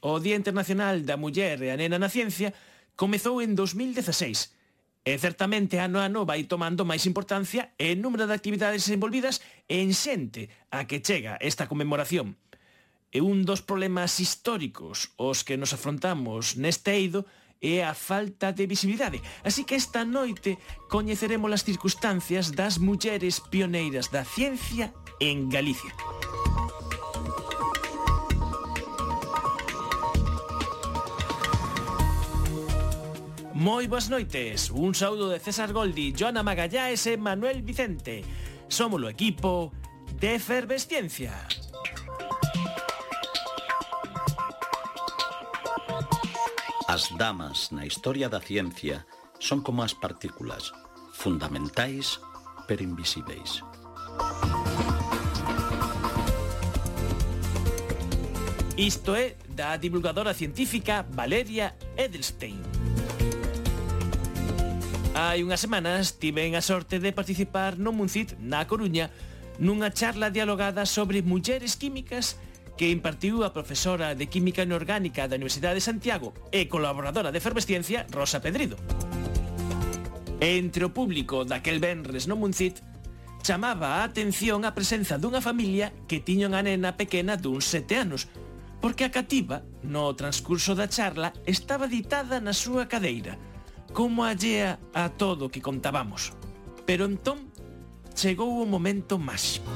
[0.00, 2.52] O Día Internacional da Muller e a Nena na Ciencia
[2.94, 4.52] comezou en 2016
[5.04, 9.96] e certamente ano a ano vai tomando máis importancia en número de actividades envolvidas en
[9.96, 12.36] xente a que chega esta conmemoración.
[13.10, 17.24] E un dos problemas históricos os que nos afrontamos neste eido
[17.60, 19.20] é a falta de visibilidade.
[19.44, 25.92] Así que esta noite coñeceremos as circunstancias das mulleres pioneiras da ciencia en Galicia.
[33.60, 38.24] Moi boas noites, un saúdo de César Goldi, Joana Magallás e Manuel Vicente.
[38.72, 39.68] Somos o equipo
[40.16, 41.36] de Efervesciencia.
[46.88, 49.04] As damas na historia da ciencia
[49.36, 50.72] son como as partículas,
[51.12, 52.16] fundamentais
[52.64, 53.60] pero invisíveis.
[58.80, 62.56] Isto é da divulgadora científica Valeria Edelstein.
[65.10, 69.10] Hai unhas semanas tiven a sorte de participar no Muncit na Coruña
[69.58, 72.38] nunha charla dialogada sobre mulleres químicas
[72.78, 78.06] que impartiu a profesora de Química Inorgánica da Universidade de Santiago e colaboradora de Efervesciencia,
[78.14, 78.78] Rosa Pedrido.
[80.38, 82.78] Entre o público daquel venres no Muncit,
[83.42, 88.30] chamaba a atención a presenza dunha familia que tiña unha nena pequena duns sete anos,
[88.78, 93.34] porque a cativa, no transcurso da charla, estaba ditada na súa cadeira–
[93.92, 96.32] como allea a todo que contábamos.
[96.86, 97.50] Pero entón
[98.14, 99.70] chegou o momento máxico.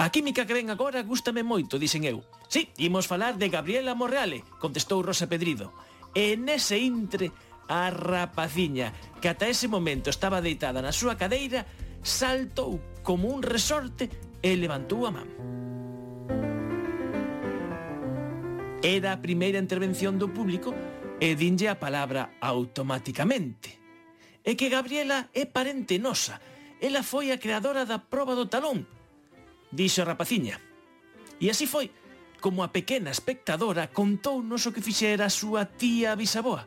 [0.00, 2.24] A química que ven agora gústame moito, dixen eu.
[2.48, 5.76] Sí, imos falar de Gabriela Morreale, contestou Rosa Pedrido.
[6.16, 7.28] E nese intre,
[7.68, 11.68] a rapaciña, que ata ese momento estaba deitada na súa cadeira,
[12.00, 14.08] saltou como un resorte
[14.40, 15.59] e levantou a man.
[18.82, 20.72] era a primeira intervención do público
[21.20, 23.76] e dinlle a palabra automáticamente.
[24.40, 26.40] É que Gabriela é parente nosa.
[26.80, 28.88] Ela foi a creadora da proba do talón,
[29.68, 30.56] dixo a rapaciña.
[31.36, 31.92] E así foi
[32.40, 36.64] como a pequena espectadora contounos o que fixera a súa tía bisaboa.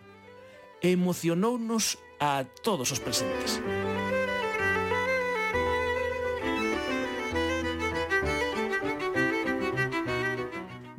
[0.85, 3.57] Emocionounos a todos os presentes.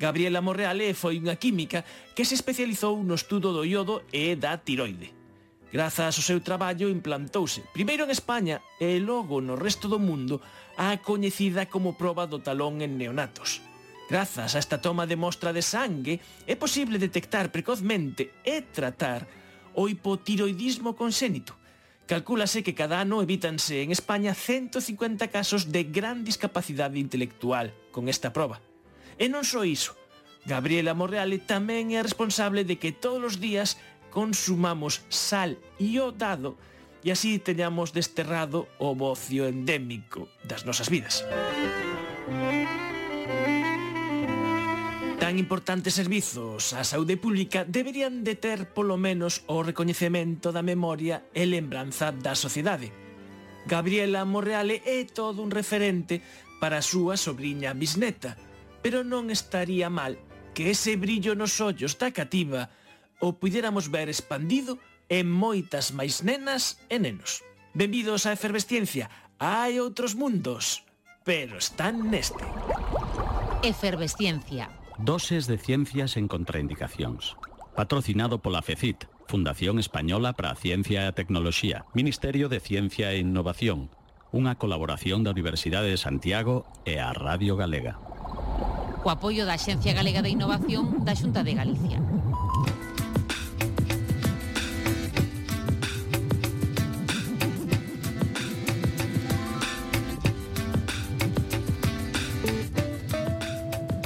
[0.05, 1.81] Gabriela Morreale foi unha química
[2.13, 5.17] que se especializou no estudo do iodo e da tiroide.
[5.73, 10.45] Grazas ao seu traballo implantouse, primeiro en España e logo no resto do mundo,
[10.77, 13.65] a coñecida como proba do talón en neonatos.
[14.13, 19.25] Grazas a esta toma de mostra de sangue, é posible detectar precozmente e tratar
[19.73, 21.57] o hipotiroidismo consénito.
[22.05, 28.29] Calcúlase que cada ano evítanse en España 150 casos de gran discapacidade intelectual con esta
[28.37, 28.61] proba.
[29.19, 29.95] E non só iso,
[30.45, 33.81] Gabriela Morreale tamén é responsable de que todos os días
[34.13, 36.55] consumamos sal iodado
[37.05, 41.25] e así teñamos desterrado o bocio endémico das nosas vidas.
[45.21, 51.25] Tan importantes servizos á saúde pública deberían de ter polo menos o recoñecemento da memoria
[51.33, 52.93] e lembranza da sociedade.
[53.65, 56.21] Gabriela Morreale é todo un referente
[56.61, 58.37] para a súa sobrinha bisneta,
[58.84, 60.21] pero non estaría mal
[60.53, 62.69] que ese brillo nos ollos da cativa
[63.17, 64.77] o puidéramos ver expandido
[65.09, 67.41] en moitas máis nenas e nenos.
[67.73, 69.09] Benvidos á efervesciencia,
[69.41, 70.84] hai outros mundos,
[71.25, 72.44] pero están neste.
[73.65, 74.69] Efervesciencia.
[75.00, 77.41] Doses de ciencias en contraindicacións.
[77.73, 83.25] Patrocinado pola FECIT, Fundación Española para a Ciencia e a Tecnoloxía, Ministerio de Ciencia e
[83.25, 83.89] Innovación,
[84.28, 88.14] unha colaboración da Universidade de Santiago e a Radio Galega
[89.05, 92.01] co apoio da Axencia Galega de Innovación da Xunta de Galicia.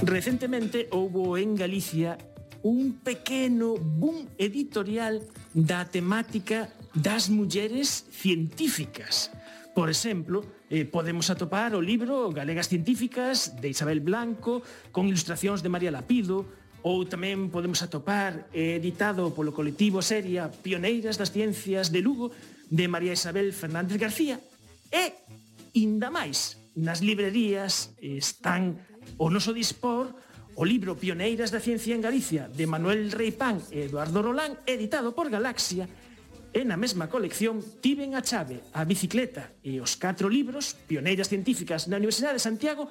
[0.02, 2.18] Recentemente houbo en Galicia
[2.66, 5.22] un pequeno boom editorial
[5.54, 9.30] da temática das mulleres científicas
[9.78, 14.58] Por exemplo, eh, podemos atopar o libro Galegas Científicas de Isabel Blanco
[14.90, 16.50] con ilustracións de María Lapido,
[16.82, 22.34] ou tamén podemos atopar eh, editado polo colectivo Seria Pioneiras das Ciencias de Lugo
[22.66, 24.42] de María Isabel Fernández García.
[24.90, 25.14] E,
[25.78, 28.82] inda máis, nas librerías están
[29.14, 30.10] o noso dispor
[30.58, 35.30] o libro Pioneiras da Ciencia en Galicia de Manuel Reipán e Eduardo Rolán editado por
[35.30, 35.86] Galaxia
[36.52, 41.86] E na mesma colección tiven a chave, a bicicleta e os catro libros, pioneiras científicas
[41.86, 42.88] na Universidade de Santiago,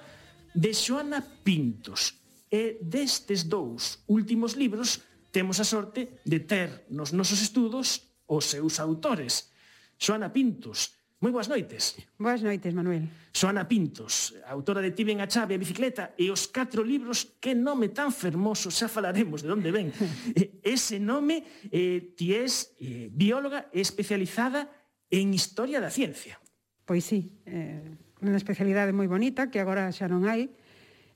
[0.54, 2.21] de Xoana Pintos.
[2.48, 5.01] E destes dous últimos libros
[5.33, 9.50] temos a sorte de ter nos nosos estudos os seus autores.
[9.98, 11.97] Xoana Pintos, Moi boas noites.
[12.21, 13.09] Boas noites, Manuel.
[13.33, 17.89] Soana Pintos, autora de Tiven a chave a bicicleta e os catro libros Que nome
[17.89, 19.89] tan fermoso, xa falaremos de onde ven.
[20.61, 21.41] Ese nome,
[21.73, 24.69] eh, ti és eh, bióloga especializada
[25.09, 26.37] en historia da ciencia.
[26.85, 27.81] Pois sí, eh,
[28.21, 30.53] unha especialidade moi bonita que agora xa non hai,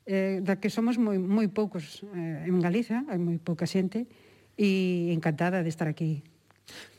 [0.10, 4.10] eh, da que somos moi, moi poucos eh, en Galiza, hai moi pouca xente,
[4.58, 6.26] e encantada de estar aquí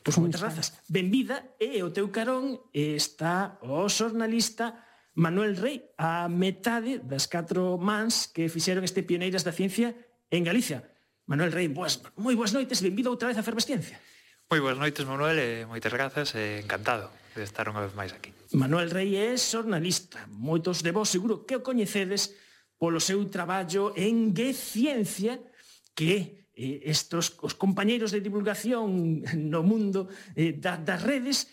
[0.02, 0.74] Pois moitas grazas.
[0.90, 4.82] Benvida e o teu carón está o xornalista
[5.14, 9.92] Manuel Rey, a metade das catro mans que fixeron este Pioneiras da Ciencia
[10.32, 10.88] en Galicia.
[11.28, 14.00] Manuel Rey, boas, moi boas noites, benvido outra vez a Fervesciencia.
[14.48, 18.32] Moi boas noites, Manuel, e moitas grazas, e encantado de estar unha vez máis aquí.
[18.56, 20.24] Manuel Rey é xornalista.
[20.32, 22.36] Moitos de vos seguro que o coñecedes
[22.80, 25.40] polo seu traballo en G Ciencia,
[25.94, 31.48] que eh, estos os compañeiros de divulgación no mundo eh, da, das redes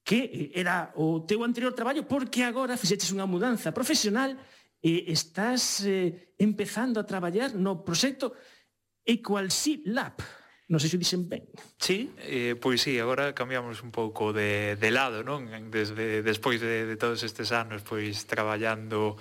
[0.00, 4.34] que era o teu anterior traballo porque agora fixeches unha mudanza profesional
[4.80, 8.32] e estás eh, empezando a traballar no proxecto
[9.04, 10.16] Equalsy Lab.
[10.70, 11.44] Non sei se dicen dixen ben.
[11.82, 15.50] Sí, eh, pois sí, agora cambiamos un pouco de, de lado, non?
[15.68, 19.18] Desde, despois de, de todos estes anos, pois, traballando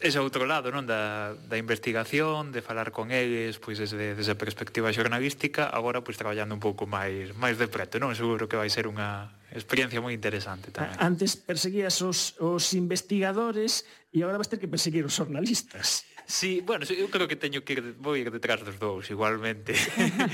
[0.00, 4.38] ese outro lado, non, da, da investigación, de falar con eles, pois desde, desde a
[4.40, 8.16] perspectiva xornalística, agora pois traballando un pouco máis máis de preto, non?
[8.16, 10.96] Seguro que vai ser unha experiencia moi interesante tamén.
[10.96, 16.08] Antes perseguías os, os investigadores e agora vas ter que perseguir os xornalistas.
[16.30, 19.74] Sí, bueno, eu creo que teño que ir, vou ir detrás dos dous igualmente.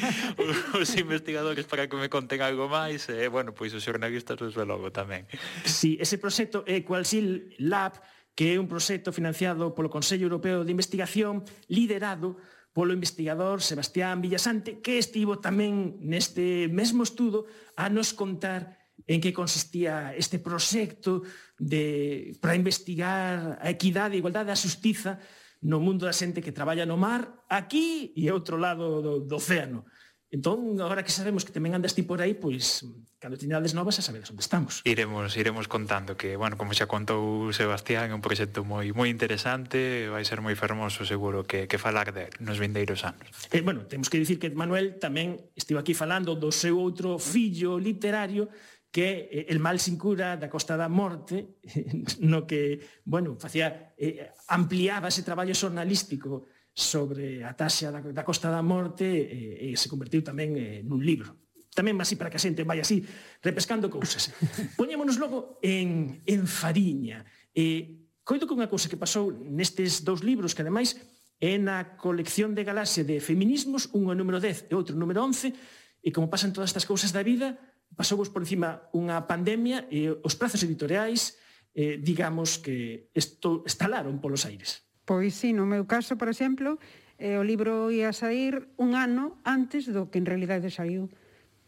[0.77, 4.63] os investigadores para que me conten algo máis e, eh, bueno, pois os xornalistas desde
[4.63, 5.25] logo tamén.
[5.65, 7.97] Sí, ese proxecto é eh, Qualsil Lab
[8.37, 11.43] que é un proxecto financiado polo Consello Europeo de Investigación
[11.73, 12.37] liderado
[12.77, 18.77] polo investigador Sebastián Villasante, que estivo tamén neste mesmo estudo a nos contar
[19.09, 21.25] en que consistía este proxecto
[21.57, 25.17] de, para investigar a equidade, a igualdade, a justiza
[25.65, 29.89] no mundo da xente que traballa no mar, aquí e outro lado do, do océano.
[30.27, 32.83] Entón, agora que sabemos que tamén andas ti por aí, pois,
[33.23, 34.83] cando teñades novas, xa sabedes onde estamos.
[34.83, 40.11] Iremos, iremos contando que, bueno, como xa contou Sebastián, é un proxecto moi moi interesante,
[40.11, 43.31] vai ser moi fermoso seguro que, que falar de nos vindeiros anos.
[43.55, 47.79] Eh, bueno, temos que dicir que Manuel tamén estivo aquí falando do seu outro fillo
[47.79, 48.51] literario,
[48.91, 51.63] que é El mal sin cura da Costa da Morte,
[52.27, 58.53] no que, bueno, facía, eh, ampliaba ese traballo xornalístico sobre a taxa da, da Costa
[58.53, 61.33] da Morte e, e se convertiu tamén eh, nun libro.
[61.73, 63.01] Tamén así para que a xente vai así
[63.41, 64.29] repescando cousas.
[64.81, 67.25] Poñémonos logo en, en Fariña.
[67.57, 71.01] E coido que unha cousa que pasou nestes dous libros que ademais
[71.41, 75.25] é na colección de galaxia de feminismos, un o número 10 e outro o número
[75.25, 75.57] 11,
[76.05, 77.57] e como pasan todas estas cousas da vida,
[77.97, 81.41] pasou por encima unha pandemia e os prazos editoriais,
[81.73, 84.86] eh, digamos que esto, estalaron polos aires.
[85.07, 86.83] Pois sí, no meu caso, por exemplo,
[87.23, 91.07] eh, o libro ia sair un ano antes do que en realidade saiu.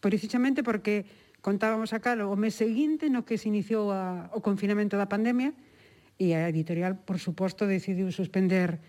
[0.02, 1.06] Precisamente porque
[1.38, 5.55] contábamos a calo o mes seguinte no que se iniciou a, o confinamento da pandemia
[6.19, 8.82] e a editorial, por suposto, decidiu suspender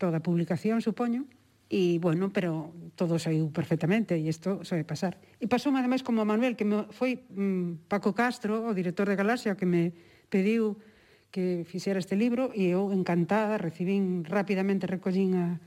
[0.00, 1.28] toda a publicación, supoño,
[1.68, 5.20] e, bueno, pero todo saiu perfectamente e isto soe pasar.
[5.38, 9.14] E pasou, ademais, como a Manuel, que me foi mm, Paco Castro, o director de
[9.14, 9.92] Galaxia, que me
[10.32, 10.80] pediu
[11.30, 15.62] que fixera este libro e eu encantada, recibín rapidamente recollín a,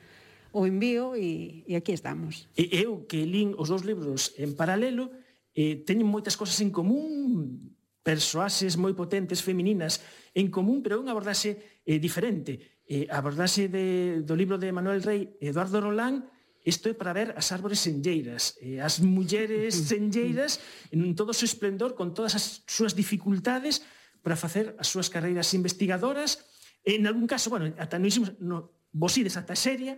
[0.51, 2.51] o envío e, e aquí estamos.
[2.53, 5.09] E eu que lín os dous libros en paralelo,
[5.55, 10.03] eh, teñen moitas cosas en común, persoaxes moi potentes femininas
[10.35, 12.83] en común, pero unha abordaxe eh, diferente.
[12.83, 16.27] Eh, abordaxe de, do libro de Manuel Rey Eduardo Rolán
[16.63, 20.63] Isto é para ver as árbores senlleiras, eh, as mulleres senlleiras
[20.95, 23.83] en todo o seu esplendor, con todas as súas dificultades,
[24.23, 26.41] para facer as súas carreiras investigadoras
[26.83, 28.07] en algún caso, bueno, ata no,
[28.39, 28.57] no
[28.93, 29.97] Bosides ata seria,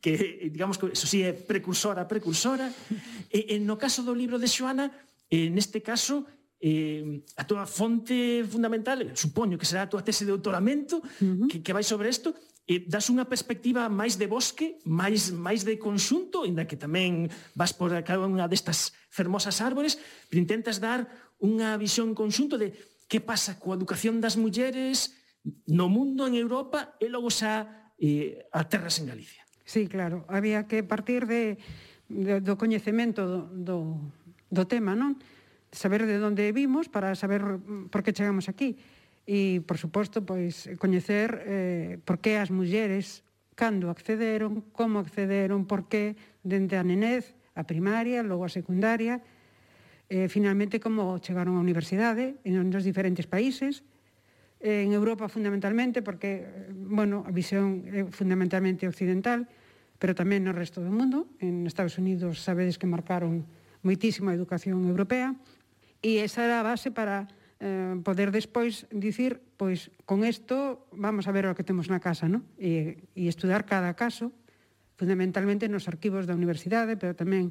[0.00, 2.68] que eh, digamos que eso sí é precursora, precursora.
[3.30, 4.90] e, en no caso do libro de Xoana,
[5.30, 6.26] eh, neste caso,
[6.60, 11.48] eh, a túa fonte fundamental, supoño que será a túa tese de doutoramento, uh -huh.
[11.48, 15.68] que, que vai sobre isto, eh, e das unha perspectiva máis de bosque, máis máis
[15.68, 20.00] de conxunto, inda que tamén vas por cada unha destas fermosas árbores,
[20.32, 21.04] pero intentas dar
[21.40, 22.72] unha visión conxunto de
[23.08, 25.14] que pasa coa educación das mulleres
[25.68, 29.44] no mundo, en Europa, e logo xa eh, a terras en Galicia.
[29.64, 31.60] Sí, claro, había que partir de,
[32.08, 33.76] de do coñecemento do, do,
[34.48, 35.20] do tema, non?
[35.72, 37.44] Saber de onde vimos para saber
[37.92, 38.76] por que chegamos aquí.
[39.24, 43.24] E, por suposto, pois, coñecer eh, por que as mulleres
[43.56, 49.24] cando accederon, como accederon, por que dende a nenez, a primaria, logo a secundaria,
[50.14, 53.82] eh, finalmente como chegaron á universidade en nos diferentes países,
[54.62, 59.50] en Europa fundamentalmente, porque, eh, bueno, a visión é fundamentalmente occidental,
[59.98, 61.26] pero tamén no resto do mundo.
[61.42, 63.42] En Estados Unidos sabedes que marcaron
[63.82, 65.34] moitísima educación europea,
[65.98, 67.26] e esa era a base para
[67.58, 72.30] eh, poder despois dicir, pois, con isto vamos a ver o que temos na casa,
[72.30, 72.46] non?
[72.54, 74.30] E, e estudar cada caso,
[74.94, 77.50] fundamentalmente nos arquivos da universidade, pero tamén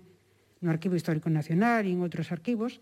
[0.63, 2.79] no Arquivo Histórico Nacional e en outros arquivos,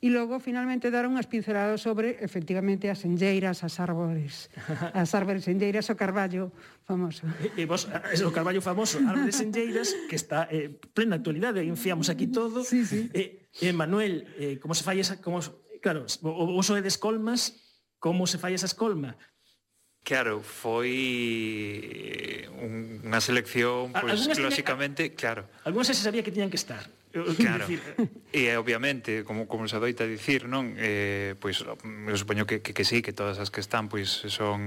[0.00, 4.48] E logo finalmente daron unhas pinceladas sobre efectivamente as enlleiras, as árbores,
[4.96, 6.56] as árbores enlleiras, o carballo
[6.88, 7.28] famoso.
[7.44, 12.08] E, e vos, es o carballo famoso, árbores enlleiras, que está eh, plena actualidade, enfiamos
[12.08, 12.64] aquí todo.
[12.64, 13.12] Sí, sí.
[13.12, 15.20] E, eh, eh, Manuel, eh, como se fai esa...
[15.20, 15.44] Como,
[15.84, 17.60] claro, o, o uso de descolmas,
[18.00, 19.20] como se fai esa escolma?
[20.02, 20.90] Claro, foi
[21.84, 25.42] eh, unha selección, pois, pues, clásicamente, tiña, claro.
[25.68, 26.88] Algúns se sabía que tiñan que estar.
[27.42, 27.66] Claro,
[28.30, 30.78] e obviamente, como, como se adoita dicir, non?
[30.78, 34.62] Eh, pois, eu supoño que, que, que sí, que todas as que están pois, son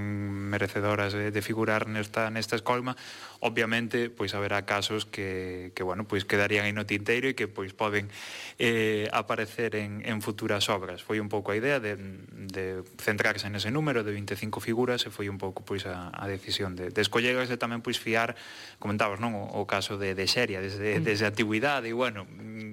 [0.52, 3.00] merecedoras de, de figurar nesta, nesta escolma
[3.44, 7.76] obviamente pois haberá casos que, que bueno, pois quedarían aí no tinteiro e que pois
[7.76, 8.08] poden
[8.56, 11.04] eh, aparecer en, en futuras obras.
[11.04, 12.00] Foi un pouco a idea de,
[12.32, 16.72] de centrarse nese número de 25 figuras e foi un pouco pois a, a decisión
[16.72, 18.32] de, de escollegas e tamén pois fiar,
[18.80, 21.04] comentabas, non, o, o caso de, de Xeria desde, mm.
[21.04, 22.24] desde a antigüidade e bueno,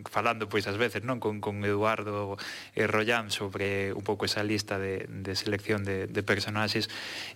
[0.08, 2.40] falando pois ás veces, non, con, con Eduardo
[2.72, 6.88] e Rollán sobre un pouco esa lista de, de selección de, de personaxes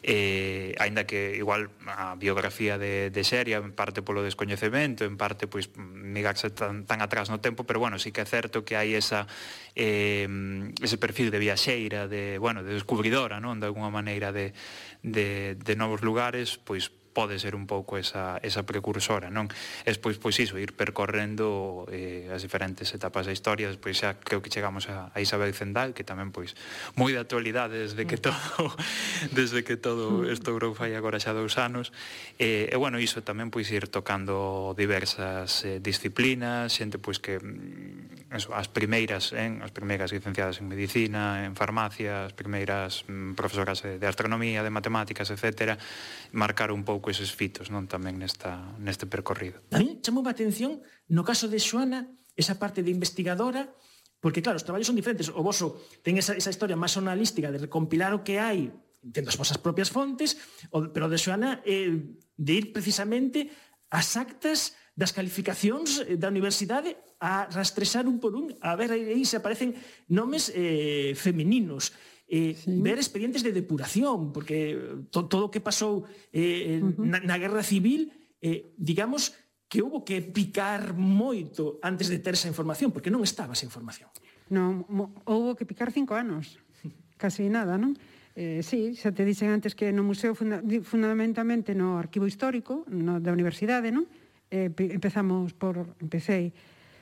[0.08, 5.50] eh, aínda que igual a biografía de, de seria en parte polo descoñecemento, en parte
[5.50, 8.94] pois migarse tan, tan atrás no tempo, pero bueno, sí que é certo que hai
[8.94, 9.26] esa
[9.74, 10.30] eh,
[10.80, 14.54] ese perfil de viaxeira, de, bueno, de descubridora, non, de alguna maneira de,
[15.02, 19.48] de, de novos lugares, pois pode ser un pouco esa, esa precursora, non?
[19.88, 24.44] E despois, pois iso, ir percorrendo eh, as diferentes etapas da historia, despois xa creo
[24.44, 26.60] que chegamos a, a Isabel Zendal, que tamén, pois,
[27.00, 27.82] moi de actualidade mm.
[27.88, 28.36] desde que todo,
[28.68, 29.32] mm.
[29.32, 31.96] desde que todo estourou fai agora xa dous anos,
[32.36, 38.36] eh, e, bueno, iso tamén, pois, ir tocando diversas eh, disciplinas, xente, pois, que mm,
[38.36, 43.80] eso, as primeiras, en, as primeiras licenciadas en medicina, en farmacia, as primeiras mm, profesoras
[43.80, 45.80] de, de astronomía, de matemáticas, etcétera,
[46.36, 49.62] marcar un pouco pouco eses fitos non tamén nesta, neste percorrido.
[49.70, 50.82] A mí chamou a atención,
[51.14, 53.70] no caso de Xoana, esa parte de investigadora,
[54.18, 55.30] porque claro, os traballos son diferentes.
[55.30, 58.74] O voso ten esa, esa historia máis sonalística de recompilar o que hai
[59.14, 60.34] tendo as vosas propias fontes,
[60.74, 63.54] pero de Xoana eh, de ir precisamente
[63.94, 69.22] as actas das calificacións eh, da universidade a rastrexar un por un, a ver aí
[69.30, 69.78] se aparecen
[70.10, 71.94] nomes eh, femininos
[72.36, 72.82] eh, sí.
[72.84, 74.76] ver expedientes de depuración, porque
[75.08, 76.04] to, todo o que pasou
[76.36, 77.08] eh, uh -huh.
[77.08, 78.12] na, na guerra civil,
[78.44, 79.32] eh, digamos
[79.72, 84.12] que houve que picar moito antes de ter esa información, porque non estaba esa información.
[84.52, 84.84] Non,
[85.24, 86.60] houve que picar cinco anos,
[87.24, 87.96] casi nada, non?
[88.36, 93.24] Eh, sí, xa te dixen antes que no museo, funda, fundamentalmente no arquivo histórico no,
[93.24, 94.12] da universidade, non?
[94.52, 96.52] Eh, empezamos por, empecéi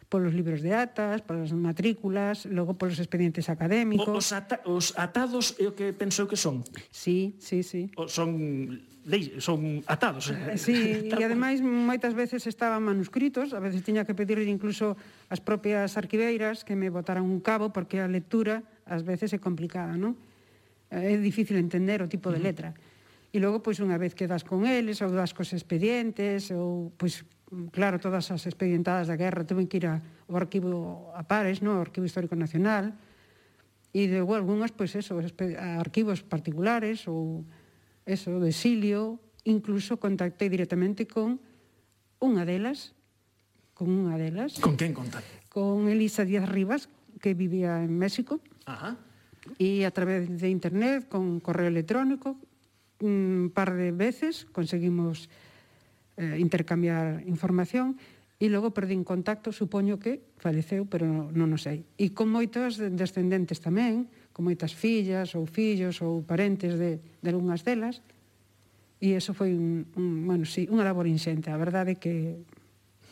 [0.09, 4.09] polos libros de atas, polas matrículas, logo polos expedientes académicos.
[4.09, 6.63] Os, ata os atados é o que penso que son?
[6.91, 7.91] Sí, sí, sí.
[7.95, 10.31] O son lei, son atados.
[10.31, 14.95] Eh, sí, e ademais moitas veces estaban manuscritos, a veces tiña que pedirle incluso
[15.27, 19.95] as propias arquiveiras que me botaran un cabo porque a lectura ás veces é complicada,
[19.95, 20.15] non?
[20.91, 22.71] Eh, é difícil entender o tipo de letra.
[22.71, 22.91] Uh -huh.
[23.33, 27.25] E logo, pois, unha vez que das con eles, ou das cos expedientes, ou, pois,
[27.53, 30.01] Mm, claro, todas as expedientadas da guerra tuven que ir ao
[30.33, 32.97] arquivo a pares, no, ao Arquivo Histórico Nacional,
[33.93, 37.45] e de igual, algunhas, pois eso, a arquivos particulares ou
[38.09, 41.37] eso, de exilio, incluso contactei directamente con
[42.17, 42.97] unha delas,
[43.77, 44.57] con unha delas.
[44.57, 45.45] Con quen contacte?
[45.53, 46.89] Con Elisa Díaz Rivas,
[47.21, 48.41] que vivía en México.
[48.65, 48.97] Ajá.
[49.61, 52.33] E a través de internet, con correo electrónico,
[53.03, 55.29] un par de veces conseguimos
[56.17, 57.97] eh, intercambiar información
[58.41, 61.87] e logo perdín contacto, supoño que faleceu, pero non o sei.
[61.95, 67.63] E con moitos descendentes tamén, con moitas fillas ou fillos ou parentes de, de algunhas
[67.63, 68.03] delas,
[68.99, 72.39] e eso foi un, un bueno, sí, unha labor inxente, a verdade que...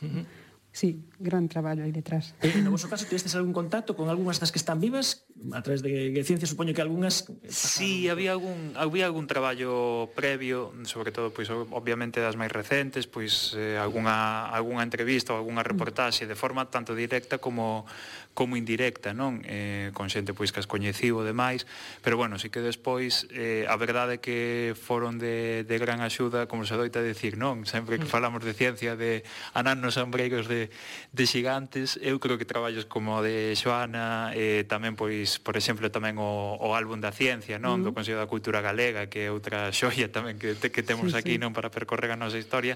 [0.02, 0.26] Uh -huh.
[0.72, 2.34] Sí, gran traballo aí detrás.
[2.40, 5.28] Eh, e, no vosso caso, testes algún contacto con algunhas das que están vivas?
[5.52, 7.28] A través de, de ciencia, supoño que algunhas...
[7.28, 13.04] Eh, sí, había algún, había algún traballo previo, sobre todo, pois, obviamente, das máis recentes,
[13.04, 17.84] pois, eh, alguna, alguna entrevista ou alguna reportaxe de forma tanto directa como,
[18.32, 19.44] como indirecta, non?
[19.44, 21.68] Eh, con xente, pois, que as coñeciu e demais,
[22.00, 26.64] pero, bueno, sí que despois, eh, a verdade que foron de, de gran axuda, como
[26.64, 27.68] se doita decir, non?
[27.68, 28.14] Sempre que mm.
[28.16, 31.98] falamos de ciencia, de anarnos ambreiros de de, xigantes.
[32.04, 36.76] Eu creo que traballos como de Xoana, eh, tamén, pois, por exemplo, tamén o, o
[36.76, 37.82] álbum da ciencia, non?
[37.82, 37.84] Mm.
[37.88, 41.36] Do Consello da Cultura Galega, que é outra xoia tamén que, que temos sí, aquí,
[41.38, 41.42] sí.
[41.42, 41.56] non?
[41.56, 42.76] Para percorrer a nosa historia.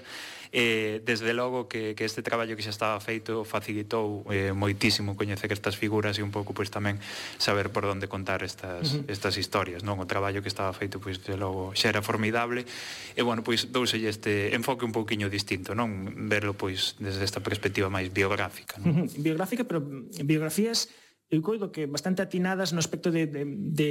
[0.56, 5.52] Eh, desde logo que, que este traballo que xa estaba feito facilitou eh, moitísimo coñecer
[5.52, 6.96] estas figuras e un pouco pois tamén
[7.36, 9.12] saber por onde contar estas, uh -huh.
[9.12, 10.00] estas historias, non?
[10.00, 12.64] O traballo que estaba feito pois de logo xa era formidable
[13.12, 16.08] e bueno, pois douselle este enfoque un pouquiño distinto, non?
[16.24, 18.80] Verlo pois desde esta perspectiva perspectiva máis biográfica.
[18.80, 18.88] Non?
[18.88, 19.20] Uh -huh.
[19.20, 19.84] Biográfica, pero
[20.24, 20.88] biografías
[21.28, 23.90] eu coido que bastante atinadas no aspecto de, de, de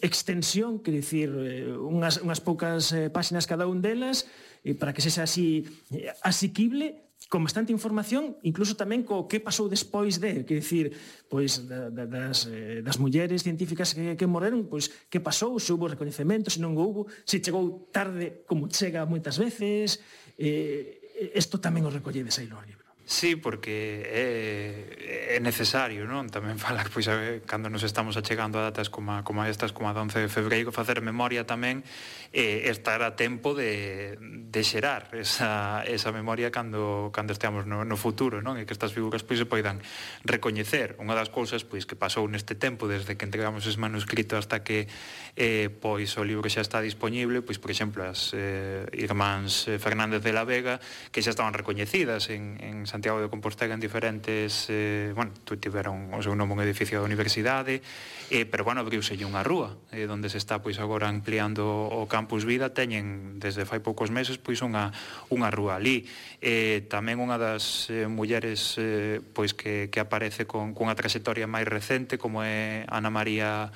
[0.00, 4.24] extensión, que dicir, eh, unhas, unhas poucas eh, páxinas cada un delas,
[4.64, 9.68] e para que sexa así eh, asiquible, con bastante información, incluso tamén co que pasou
[9.68, 10.96] despois de, que dicir,
[11.28, 15.76] pois da, da, das, eh, das mulleres científicas que, que morreron, pois que pasou, se
[15.76, 20.00] houve reconhecemento, se non hubo, se chegou tarde como chega moitas veces,
[20.40, 21.04] eh,
[21.36, 22.75] isto tamén o recolledes a Ilorio.
[23.08, 26.26] Sí, porque é, é necesario, non?
[26.26, 29.86] Tamén fala, pois, a ver, cando nos estamos achegando a datas como, como estas, como
[29.86, 31.86] a 11 de febreiro, facer memoria tamén
[32.32, 37.96] eh, estar a tempo de, de xerar esa, esa memoria cando, cando esteamos no, no
[37.96, 38.58] futuro, non?
[38.58, 39.84] E que estas figuras pois se poidan
[40.26, 40.96] recoñecer.
[40.98, 44.90] Unha das cousas pois que pasou neste tempo desde que entregamos ese manuscrito hasta que
[45.36, 50.24] eh, pois o libro xa está disponible, pois por exemplo as eh, irmáns eh, Fernández
[50.24, 55.12] de la Vega que xa estaban recoñecidas en, en Santiago de Compostela en diferentes eh,
[55.14, 55.30] bueno,
[55.60, 57.84] tiveron o seu nome un edificio da universidade
[58.32, 62.25] eh, pero bueno, abriuse unha rúa eh, donde se está pois agora ampliando o campo
[62.26, 64.90] Campus Vida teñen desde fai poucos meses pois unha
[65.30, 66.02] unha rúa ali.
[66.42, 71.70] Eh, tamén unha das eh, mulleres eh, pois que que aparece con cunha trayectoria máis
[71.70, 73.70] recente como é Ana María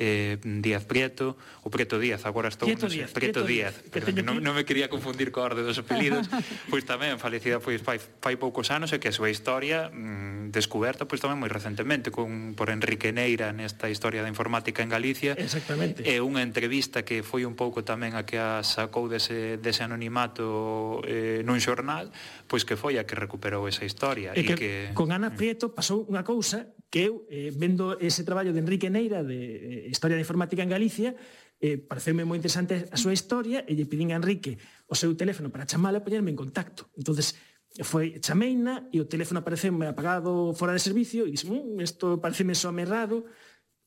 [0.00, 2.64] eh, Díaz Prieto, o Prieto Díaz, agora estou...
[2.64, 3.12] Prieto Díaz.
[3.12, 6.24] Prieto, Prieto Díaz, Díaz perdón, que non, non me quería confundir co orde dos apelidos,
[6.72, 11.04] pois tamén falecida pois, fai, fai poucos anos e que a súa historia mm, descoberta
[11.04, 15.36] pois tamén moi recentemente con, por Enrique Neira nesta historia da informática en Galicia.
[15.36, 16.00] Exactamente.
[16.08, 21.04] É unha entrevista que foi un pouco tamén a que a sacou dese, dese anonimato
[21.04, 22.08] eh, nun xornal,
[22.48, 24.32] pois que foi a que recuperou esa historia.
[24.32, 28.26] E, e que, que con Ana Prieto pasou unha cousa que eu, eh, vendo ese
[28.26, 31.14] traballo de Enrique Neira de eh, Historia da Informática en Galicia,
[31.62, 34.58] eh, pareceume moi interesante a súa historia e lle pedín a Enrique
[34.90, 36.90] o seu teléfono para chamala e poñerme en contacto.
[36.98, 37.38] entonces
[37.86, 42.58] foi chameina e o teléfono apareceume apagado fora de servicio e dixen, mmm, isto pareceme
[42.58, 43.30] some raro,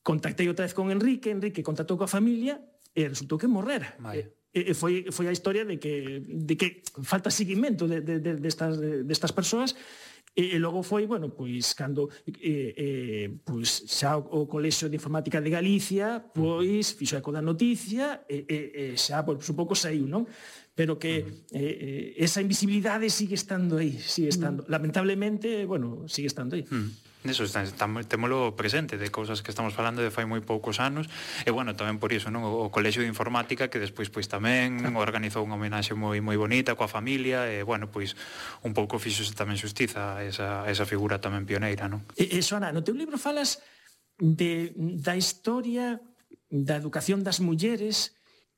[0.00, 2.56] contactei outra vez con Enrique, Enrique contactou coa familia
[2.96, 3.92] e resultou que morrera.
[4.00, 4.48] Vale.
[4.54, 8.40] E, e foi, foi a historia de que, de que falta seguimento de, de, de,
[8.40, 9.76] de, estas, de, de estas persoas
[10.34, 14.98] E, e logo foi, bueno, pois cando eh, eh, pois, xa o, o Colexio de
[14.98, 19.78] Informática de Galicia pois fixo eco da noticia e, e, e xa pois, un pouco
[19.78, 20.26] saiu, non?
[20.74, 24.66] pero que eh, eh, esa invisibilidade sigue estando aí, sigue estando.
[24.66, 26.66] Lamentablemente, bueno, sigue estando aí.
[26.66, 26.90] Mm.
[27.24, 27.48] Eso,
[28.04, 31.08] temolo presente de cousas que estamos falando de fai moi poucos anos
[31.48, 32.44] e bueno, tamén por iso, non?
[32.44, 36.84] O Colexio de Informática que despois pois tamén organizou unha homenaxe moi moi bonita coa
[36.84, 38.12] familia e bueno, pois
[38.60, 42.04] un pouco fixo tamén xustiza esa, esa figura tamén pioneira, non?
[42.12, 43.64] E, e Sona, no teu libro falas
[44.20, 45.96] de, da historia
[46.52, 48.12] da educación das mulleres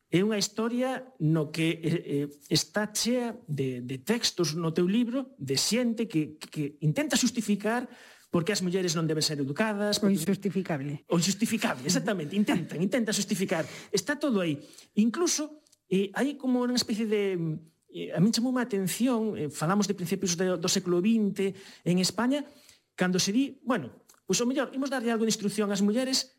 [0.07, 5.59] É unha historia no que eh, está chea de, de textos no teu libro de
[5.59, 7.91] xente que, que intenta justificar
[8.37, 9.97] porque as mulleres non deben ser educadas.
[9.97, 10.13] Porque...
[10.13, 11.09] O injustificable.
[11.09, 12.37] O injustificable, exactamente.
[12.37, 13.65] Intentan, intentan justificar.
[13.89, 14.61] Está todo aí.
[15.01, 17.41] Incluso, eh, hai como unha especie de...
[17.89, 21.57] Eh, a min chamou má atención, eh, falamos de principios do, do século XX
[21.89, 22.45] en España,
[22.93, 26.37] cando se di, bueno, pois o mellor, imos darlle algo de instrucción ás mulleres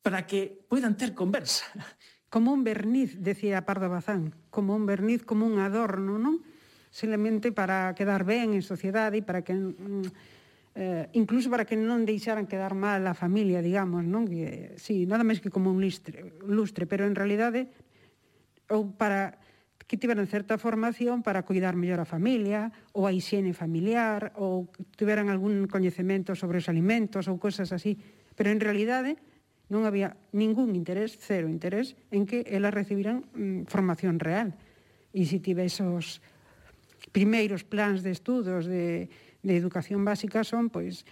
[0.00, 1.68] para que poidan ter conversa.
[2.32, 6.40] Como un verniz, decía Pardo Bazán, como un verniz, como un adorno, non?
[6.88, 10.08] Simplemente para quedar ben en sociedade e para que mm,
[10.74, 14.26] eh, incluso para que non deixaran quedar mal a familia, digamos, non?
[14.26, 17.70] Que, sí, nada máis que como un lustre, lustre pero en realidade
[18.68, 19.38] ou para
[19.86, 25.28] que tiveran certa formación para cuidar mellor a familia, ou a higiene familiar, ou tiveran
[25.28, 28.00] algún coñecemento sobre os alimentos ou cosas así.
[28.32, 29.20] Pero en realidade
[29.68, 34.56] non había ningún interés, cero interés, en que elas recibiran mm, formación real.
[35.12, 36.24] E se tivesos
[37.12, 39.12] primeiros plans de estudos de
[39.44, 41.04] de educación básica son, pois,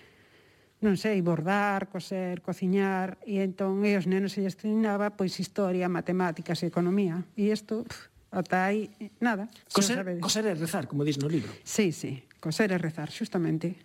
[0.82, 6.64] non sei, bordar, coser, cociñar, e entón e os nenos se estrenaba pois historia, matemáticas
[6.64, 7.22] e economía.
[7.38, 7.86] E isto,
[8.34, 8.90] ata aí,
[9.22, 9.46] nada.
[9.70, 11.52] Coser, coser e rezar, como dis no libro.
[11.62, 13.78] Sí, sí, coser e rezar, justamente.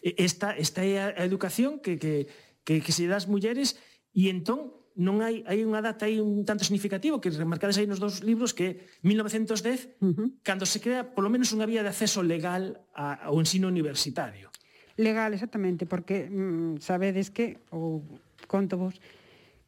[0.00, 2.30] Esta, esta é a educación que, que,
[2.64, 3.76] que, que se das mulleres
[4.16, 8.02] e entón non hai hai unha data aí un tanto significativo que remarcades aí nos
[8.02, 10.28] dous libros que 1910 uh -huh.
[10.42, 14.50] cando se crea polo menos unha vía de acceso legal a, ao ensino universitario.
[14.98, 18.02] Legal, exactamente, porque mm, sabedes que ou
[18.50, 18.98] conto vos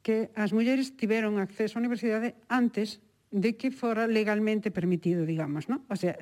[0.03, 2.99] que as mulleres tiveron acceso á universidade antes
[3.33, 5.87] de que fora legalmente permitido, digamos, ¿no?
[5.89, 6.19] O sea,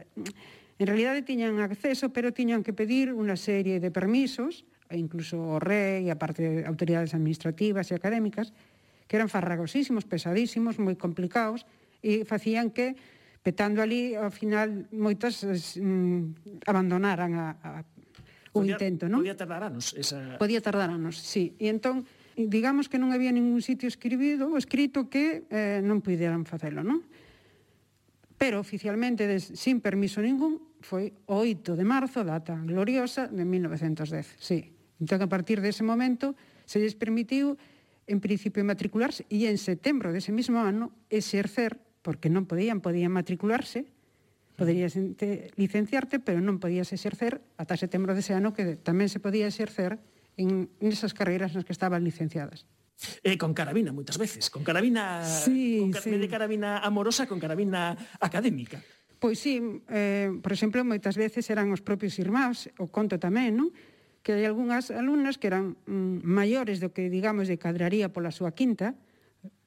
[0.78, 6.06] en realidade tiñan acceso, pero tiñan que pedir unha serie de permisos, incluso o rei,
[6.12, 8.54] a parte de autoridades administrativas e académicas,
[9.11, 11.66] que eran farragosísimos, pesadísimos, moi complicados,
[11.99, 12.94] e facían que
[13.42, 17.70] petando ali, ao final, moitas mm, abandonaran a, a,
[18.55, 19.18] o podía, intento, non?
[19.18, 19.90] Podía tardar anos.
[19.99, 20.38] Esa...
[20.38, 21.59] Podía tardar anos, sí.
[21.59, 22.07] E entón,
[22.38, 27.03] digamos que non había ningún sitio escribido ou escrito que eh, non puderan facelo, non?
[28.38, 34.70] Pero oficialmente, des, sin permiso ningún, foi 8 de marzo, data gloriosa de 1910, sí.
[35.03, 37.59] Entón, a partir dese momento, se lles permitiu
[38.06, 43.88] en principio matricularse e en setembro dese mismo ano exercer, porque non podían, podían matricularse,
[44.60, 44.92] poderías
[45.56, 49.96] licenciarte, pero non podías exercer ata setembro dese ano que tamén se podía exercer
[50.36, 52.68] en esas carreiras nas que estaban licenciadas.
[53.24, 56.12] Eh, con carabina moitas veces, con carabina sí, con car sí.
[56.12, 58.84] de carabina amorosa con carabina académica.
[59.20, 63.72] Pois sí, eh, por exemplo, moitas veces eran os propios irmáns, o conto tamén, non?
[64.20, 68.52] que hai algunhas alumnas que eran mm, maiores do que, digamos, de cadraría pola súa
[68.52, 68.96] quinta,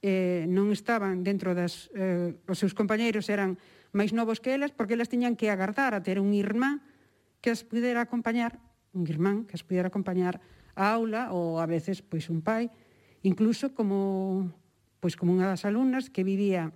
[0.02, 1.90] eh, non estaban dentro das...
[1.96, 3.58] Eh, os seus compañeiros eran
[3.90, 6.82] máis novos que elas, porque elas tiñan que agardar a ter un irmán
[7.42, 8.62] que as pudera acompañar,
[8.94, 10.38] un irmán que as pudera acompañar
[10.78, 12.70] a aula ou a veces pois un pai,
[13.26, 14.50] incluso como
[15.02, 16.72] pois como unha das alumnas que vivía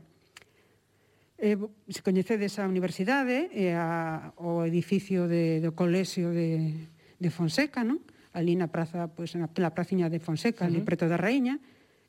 [1.38, 1.56] eh,
[1.88, 7.82] se coñecedes a universidade e eh, a, o edificio de, do colexio de, de Fonseca,
[7.82, 8.00] non?
[8.32, 10.78] Ali na praza, pois, na, na praciña de Fonseca, uh -huh.
[10.78, 11.58] ali preto da Raíña,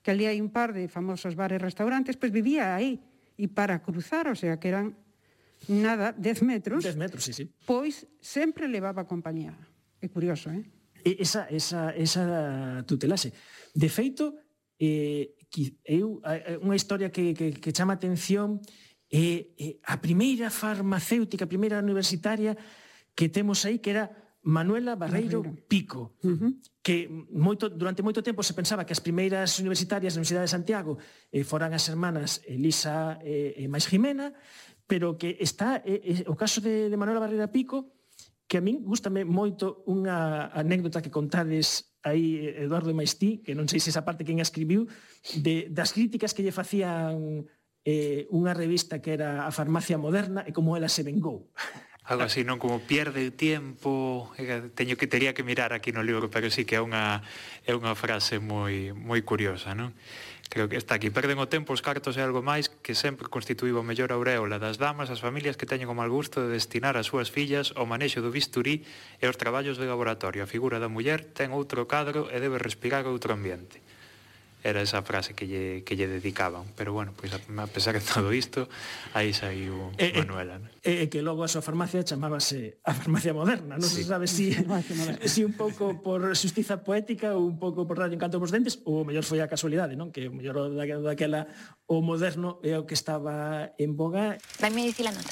[0.01, 3.01] que ali hai un par de famosos bares e restaurantes, pois vivía aí.
[3.39, 4.95] E para cruzar, o sea, que eran
[5.67, 6.83] nada, 10 metros.
[6.83, 7.49] 10 metros, sí, sí.
[7.65, 9.55] Pois sempre levaba compañía.
[9.99, 10.63] É curioso, eh?
[11.03, 13.31] E esa, esa, esa tutelase.
[13.71, 14.35] De feito,
[14.79, 15.35] eh,
[15.83, 18.59] eu, eh, unha historia que, que, que chama atención
[19.09, 22.53] é eh, eh, a primeira farmacéutica, a primeira universitaria
[23.17, 26.51] que temos aí, que era Manuela Barreiro Pico, uh -huh.
[26.81, 30.93] que moito, durante moito tempo se pensaba que as primeiras universitarias da Universidade de Santiago
[31.31, 34.31] eh, foran as hermanas Elisa eh, e máis Jimena,
[34.87, 37.91] pero que está eh, o caso de, de Manuela Barreiro Pico,
[38.49, 43.83] que a min gustame moito unha anécdota que contades aí Eduardo Maistí, que non sei
[43.83, 44.87] se esa parte quen a escribiu,
[45.35, 47.45] de, das críticas que lle facían
[47.85, 51.51] eh, unha revista que era a Farmacia Moderna e como ela se vengou.
[52.09, 54.33] algo así, non como pierde o tempo,
[54.73, 57.21] teño que tería que mirar aquí no libro, pero sí que é unha
[57.69, 59.93] é unha frase moi moi curiosa, non?
[60.49, 61.13] Creo que está aquí.
[61.13, 64.81] Perden o tempo os cartos e algo máis que sempre constituíu a mellor auréola das
[64.81, 68.25] damas as familias que teñen o mal gusto de destinar as súas fillas ao manexo
[68.25, 68.81] do bisturí
[69.21, 70.41] e os traballos de laboratorio.
[70.41, 73.85] A figura da muller ten outro cadro e debe respirar outro ambiente
[74.63, 76.67] era esa frase que lle, que lle dedicaban.
[76.75, 78.67] Pero bueno, pois a, a pesar de todo isto,
[79.15, 80.59] aí saiu e, Manuela.
[80.83, 83.79] E, eh, eh, que logo a súa farmacia chamábase a farmacia moderna.
[83.79, 84.03] Non sí.
[84.03, 84.51] se sabe si,
[85.31, 89.01] si un pouco por justiza poética ou un pouco por radio encanto dos dentes, ou
[89.01, 90.11] o mellor foi a casualidade, non?
[90.11, 91.47] Que o mellor daquela
[91.87, 94.35] o moderno é o que estaba en boga.
[94.59, 95.31] Vai me dicir a nota.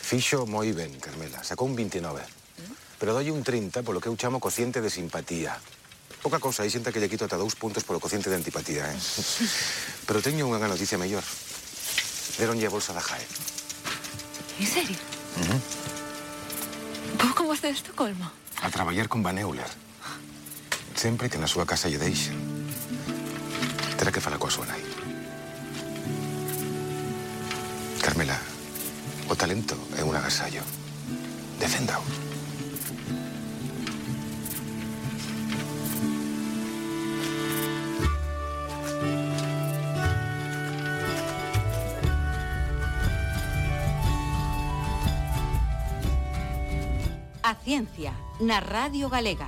[0.00, 1.44] Fixo moi ben, Carmela.
[1.44, 2.24] Sacou un 29.
[2.24, 2.72] ¿Mm?
[2.96, 5.60] Pero doi un 30 polo que eu chamo cociente de simpatía.
[6.26, 8.98] Poca cousa, hai xente que lle quito ata dous puntos polo cociente de antipatía, eh?
[10.10, 11.22] Pero teño unha noticia mellor.
[12.34, 13.22] Deronlle a bolsa da JAE.
[14.58, 14.98] En serio?
[15.38, 15.60] Uh -huh.
[17.22, 18.26] Vou con você de Estocolmo?
[18.58, 19.70] A traballar con Van Euler.
[20.98, 22.34] Sempre que na súa casa lle deixa.
[23.94, 24.82] Terá que falar coa súa nai.
[28.02, 28.34] Carmela,
[29.30, 30.66] o talento é un agasallo.
[31.62, 32.25] Defenda-o.
[47.46, 48.10] A ciencia
[48.42, 49.46] na Radio Galega.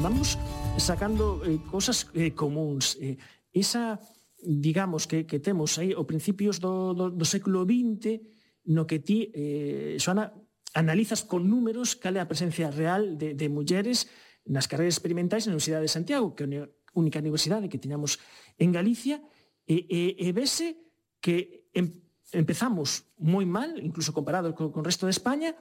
[0.00, 0.40] Vamos
[0.80, 2.96] sacando eh, cosas eh, comuns.
[2.96, 3.20] Eh,
[3.52, 4.00] esa,
[4.40, 8.24] digamos, que, que temos aí o principios do, do, do século XX
[8.72, 10.32] no que ti, eh, Xoana,
[10.72, 14.08] analizas con números cal é a presencia real de, de mulleres
[14.48, 18.16] nas carreiras experimentais na Universidade de Santiago, que é a única universidade que teñamos
[18.56, 19.20] en Galicia,
[19.68, 20.80] e, e, e vese
[21.20, 25.54] que en empezamos moi mal, incluso comparado co, con o resto de España,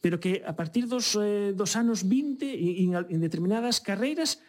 [0.00, 4.40] pero que a partir dos, eh, dos anos 20 en, en determinadas carreiras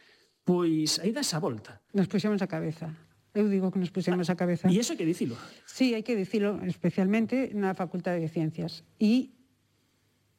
[0.47, 1.83] pois aí dá esa volta.
[1.91, 2.95] Nos puxemos a cabeza.
[3.35, 4.71] Eu digo que nos puxemos a cabeza.
[4.71, 5.35] E iso hai que dicilo.
[5.67, 8.87] Sí, hai que dicilo, especialmente na Facultade de Ciencias.
[8.95, 9.35] E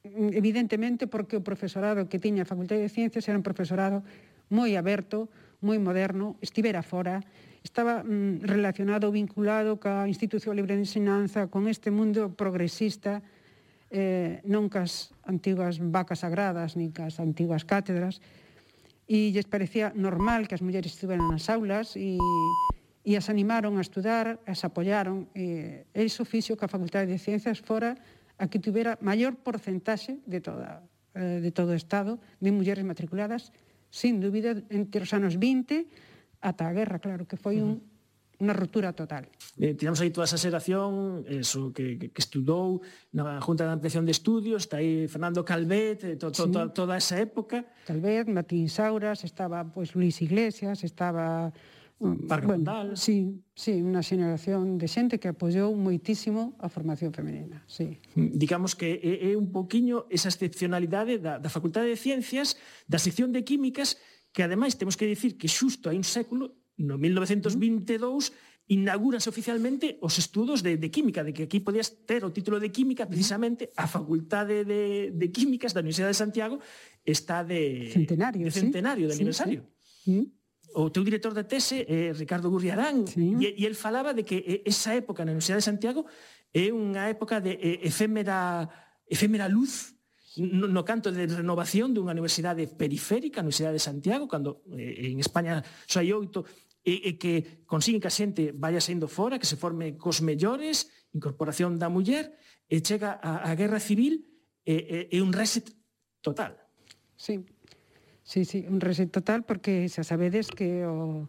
[0.09, 4.01] evidentemente porque o profesorado que tiña a Facultade de Ciencias era un profesorado
[4.49, 5.29] moi aberto,
[5.61, 7.23] moi moderno, estivera fora,
[7.62, 13.23] estaba mm, relacionado, vinculado ca Institución Libre de Ensinanza, con este mundo progresista,
[13.90, 18.21] eh, non cas antigas vacas sagradas, ni cas antigas cátedras,
[19.09, 22.21] e lles parecía normal que as mulleres estuveran nas aulas e,
[23.09, 25.33] e as animaron a estudar, as apoyaron.
[25.33, 27.97] E, e iso fixo que a Facultade de Ciencias fora
[28.37, 30.85] a que tuvera maior porcentaxe de, toda,
[31.16, 33.51] eh, de todo o Estado de mulleres matriculadas
[33.88, 35.88] sin dúbida, entre os anos 20
[36.40, 37.83] ata a guerra, claro, que foi un,
[38.38, 39.27] unha ruptura total.
[39.59, 42.79] Eh, tiramos aí toda esa xeración eso, que, que, que estudou
[43.11, 46.55] na Junta de Ampliación de Estudios, está aí Fernando Calvet, eh, to, to, sí.
[46.55, 47.66] to, toda esa época.
[47.83, 51.51] Calvet, Martín Sauras, estaba pois Luis Iglesias, estaba
[52.01, 52.97] Mm, Parque bueno, Fundal.
[52.97, 57.99] Sí, sí, unha xeneración de xente que apoiou moitísimo a formación femenina, sí.
[58.15, 62.55] Mm, digamos que é, é un poquiño esa excepcionalidade da, da Facultade de Ciencias,
[62.87, 63.99] da sección de Químicas,
[64.31, 68.35] que ademais temos que dicir que xusto hai un século, no 1922, mm.
[68.79, 72.71] inaugúrase oficialmente os estudos de, de química, de que aquí podías ter o título de
[72.71, 76.57] química precisamente a Facultade de, de Químicas da Universidade de Santiago
[77.03, 79.11] está de centenario, de centenario sí.
[79.11, 79.61] de aniversario.
[79.83, 80.38] Sí, sí
[80.79, 83.35] o teu director da tese, eh, Ricardo Gurriarán, sí.
[83.43, 86.07] e, e el falaba de que esa época na Universidade de Santiago
[86.55, 88.71] é unha época de eh, efémera,
[89.11, 89.99] efémera luz
[90.38, 95.19] no, no canto de renovación dunha universidade periférica, a Universidade de Santiago, cando eh, en
[95.19, 96.47] España só hai oito,
[96.87, 100.87] e, e que consiguen que a xente vaya saindo fora, que se forme cos mellores,
[101.11, 102.38] incorporación da muller,
[102.71, 104.23] e chega a, a guerra civil
[104.62, 105.67] e, e, e un reset
[106.23, 106.55] total.
[107.19, 107.43] Sí,
[108.29, 111.25] Sí, sí, un reset total porque xa sabedes que o,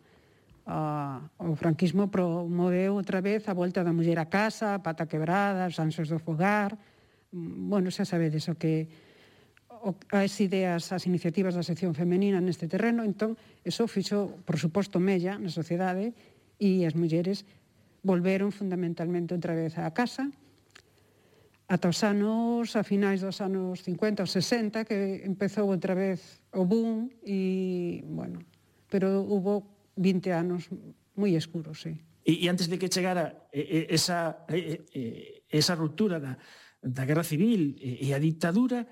[0.68, 5.72] a, o franquismo promoveu outra vez a volta da muller a casa, a pata quebrada,
[5.72, 6.76] os ansos do fogar.
[7.32, 8.92] Bueno, xa sabedes o que
[9.80, 15.00] o, as ideas, as iniciativas da sección femenina neste terreno, entón, eso fixo, por suposto,
[15.00, 16.12] mella na sociedade
[16.60, 17.48] e as mulleres
[18.04, 20.28] volveron fundamentalmente outra vez á casa,
[21.70, 26.66] ata os anos, a finais dos anos 50 ou 60, que empezou outra vez o
[26.66, 28.42] boom e, bueno,
[28.90, 30.66] pero hubo 20 anos
[31.14, 31.94] moi escuros, sí.
[32.26, 36.42] E, e antes de que chegara esa, esa ruptura da,
[36.82, 38.90] da guerra civil e a dictadura,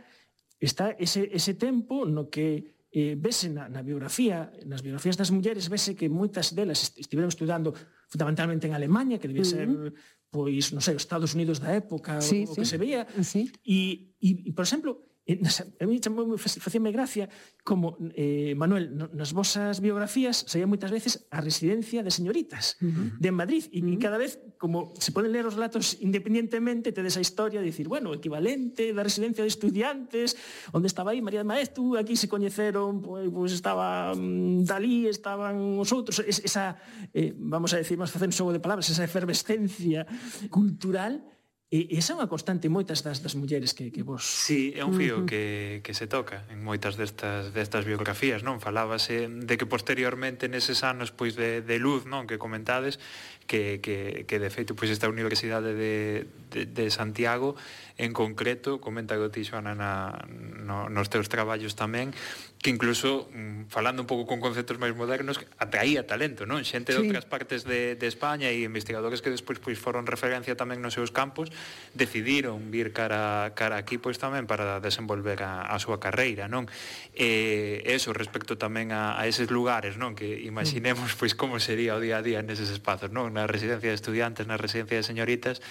[0.62, 5.66] está ese, ese tempo no que eh, vese na, na biografía, nas biografías das mulleres,
[5.66, 7.74] vese que moitas delas estiveron estudando
[8.08, 9.91] fundamentalmente en Alemania, que debía uh -huh.
[9.91, 9.93] ser
[10.30, 12.60] pois, non sei, os Estados Unidos da época, sí, o, o sí.
[12.60, 13.08] que se veía.
[13.24, 13.48] Sí.
[13.63, 17.28] E, e, por exemplo, a mí chamou, facíame gracia
[17.68, 23.08] como, eh, Manuel, nas vosas biografías saía moitas veces a residencia de señoritas uh -huh.
[23.20, 24.00] de Madrid e uh -huh.
[24.00, 28.16] cada vez como se poden ler os relatos independientemente tedes a historia de dicir, bueno,
[28.16, 30.40] equivalente da residencia de estudiantes
[30.72, 35.76] onde estaba aí María de Maestu, aquí se coñeceron pois, pois estaba um, Dalí, estaban
[35.76, 36.80] os outros, es, esa
[37.12, 40.08] eh, vamos a decir, máis facendo xogo de palabras, esa efervescencia
[40.48, 41.37] cultural
[41.67, 44.23] E esa é unha constante moitas das, das mulleres que, que vos...
[44.23, 45.27] Sí, é un fío uh -huh.
[45.27, 48.63] que, que se toca en moitas destas, destas biografías, non?
[48.63, 52.23] Falábase de que posteriormente neses anos pois de, de luz, non?
[52.23, 53.03] Que comentades
[53.51, 56.23] que, que, que de feito pois esta Universidade de,
[56.56, 57.60] de, de Santiago
[57.98, 62.14] en concreto, comenta que ti, Xoana, na, no, nos teus traballos tamén,
[62.62, 66.62] que incluso, mm, falando un pouco con conceptos máis modernos, atraía talento, non?
[66.62, 66.98] Xente sí.
[66.98, 70.94] de outras partes de, de España e investigadores que despois pois foron referencia tamén nos
[70.94, 71.50] seus campos,
[71.98, 76.70] decidiron vir cara, cara aquí pois tamén para desenvolver a, a súa carreira, non?
[77.18, 80.14] E eso, respecto tamén a, a eses lugares, non?
[80.14, 83.34] Que imaginemos pois como sería o día a día neses espazos, non?
[83.34, 85.66] Na residencia de estudiantes, na residencia de señoritas,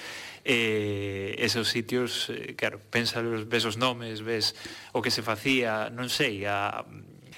[0.46, 4.54] eh, esos sitios, eh, claro, pénsalos, ves os nomes, ves
[4.94, 6.86] o que se facía, non sei, a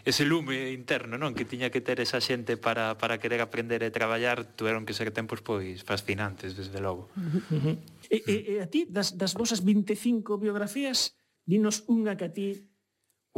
[0.05, 3.89] ese lume interno, non, que tiña que ter esa xente para para querer aprender e
[3.89, 7.09] traballar, tuveron que ser tempos pois fascinantes, desde logo.
[7.17, 7.43] Uh -huh.
[7.49, 7.77] Uh -huh.
[8.13, 11.17] E, e, e a ti das das vosas 25 biografías,
[11.49, 12.68] dinos unha que a ti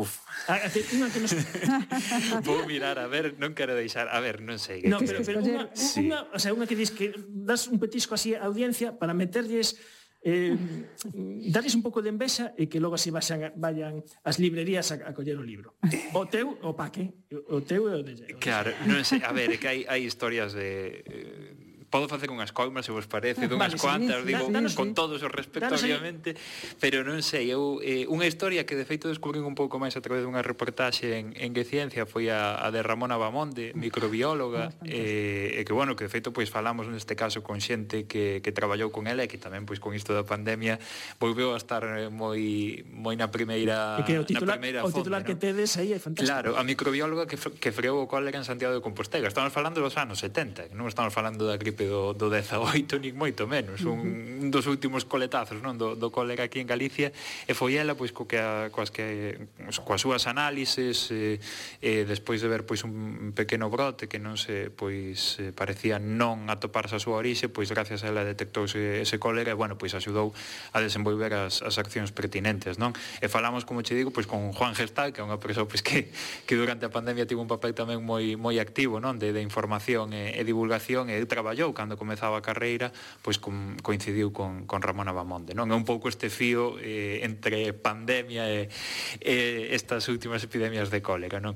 [0.00, 0.24] Uf.
[0.72, 1.36] Te, unha que nos...
[2.48, 4.80] Vou mirar, a ver, non quero deixar, a ver, non sei.
[4.88, 6.08] No, pero, pero unha, sí.
[6.08, 9.76] unha, o sea, unha que dis que das un petisco así a audiencia para meterlles
[10.24, 10.56] eh,
[11.52, 15.12] darles un pouco de envexa e que logo así vayan, vayan as librerías a, a
[15.12, 15.76] coller o libro.
[16.16, 17.12] O teu, o paque,
[17.52, 18.40] o teu e o de Llego.
[18.40, 22.86] Claro, non sei, a ver, que hai, hai historias de eh, podo facer unhas coimas
[22.86, 24.94] se vos parece, dunhas vale, cuantas, sí, digo, danos, con sí.
[24.94, 26.38] todos os respetos danos, obviamente,
[26.78, 30.00] pero non sei, eu eh, unha historia que de feito descubrín un pouco máis a
[30.00, 34.86] través dunha reportaxe en en que ciencia foi a, a de Ramona Bamonde, microbióloga, ah,
[34.86, 38.54] eh, e que bueno, que de feito pois falamos neste caso con xente que que
[38.54, 40.78] traballou con ela e que tamén pois con isto da pandemia
[41.18, 44.94] volveu a estar eh, moi moi na primeira e que o titular, na primeira o
[44.94, 46.30] titular fonte, que tedes aí é fantástico.
[46.30, 49.26] Claro, a microbióloga que que freou o cólera en Santiago de Compostela.
[49.26, 53.16] Estamos falando dos anos 70, non estamos falando da gripe Felipe do, do 18 nin
[53.16, 54.04] moito menos, un,
[54.44, 57.12] un dos últimos coletazos non do, do cólera aquí en Galicia
[57.48, 59.48] e foi ela pois co que a, coas que
[59.84, 61.40] coas súas análises e,
[61.80, 66.52] e despois de ver pois un pequeno brote que non se pois eh, parecía non
[66.52, 70.36] atoparse a súa orixe, pois gracias a ela detectouse ese cólera e bueno, pois axudou
[70.76, 72.92] a desenvolver as, as accións pertinentes, non?
[73.24, 76.12] E falamos, como che digo, pois con Juan Gestal, que é unha persoa pois que
[76.44, 79.16] que durante a pandemia tivo un papel tamén moi moi activo, non?
[79.16, 82.90] De, de información e, e divulgación e traballou eu cando comezaba a carreira,
[83.22, 85.70] pois com, coincidiu con, con Ramón Abamonde, non?
[85.70, 88.66] É un pouco este fío eh, entre pandemia e,
[89.22, 91.54] e estas últimas epidemias de cólera, non?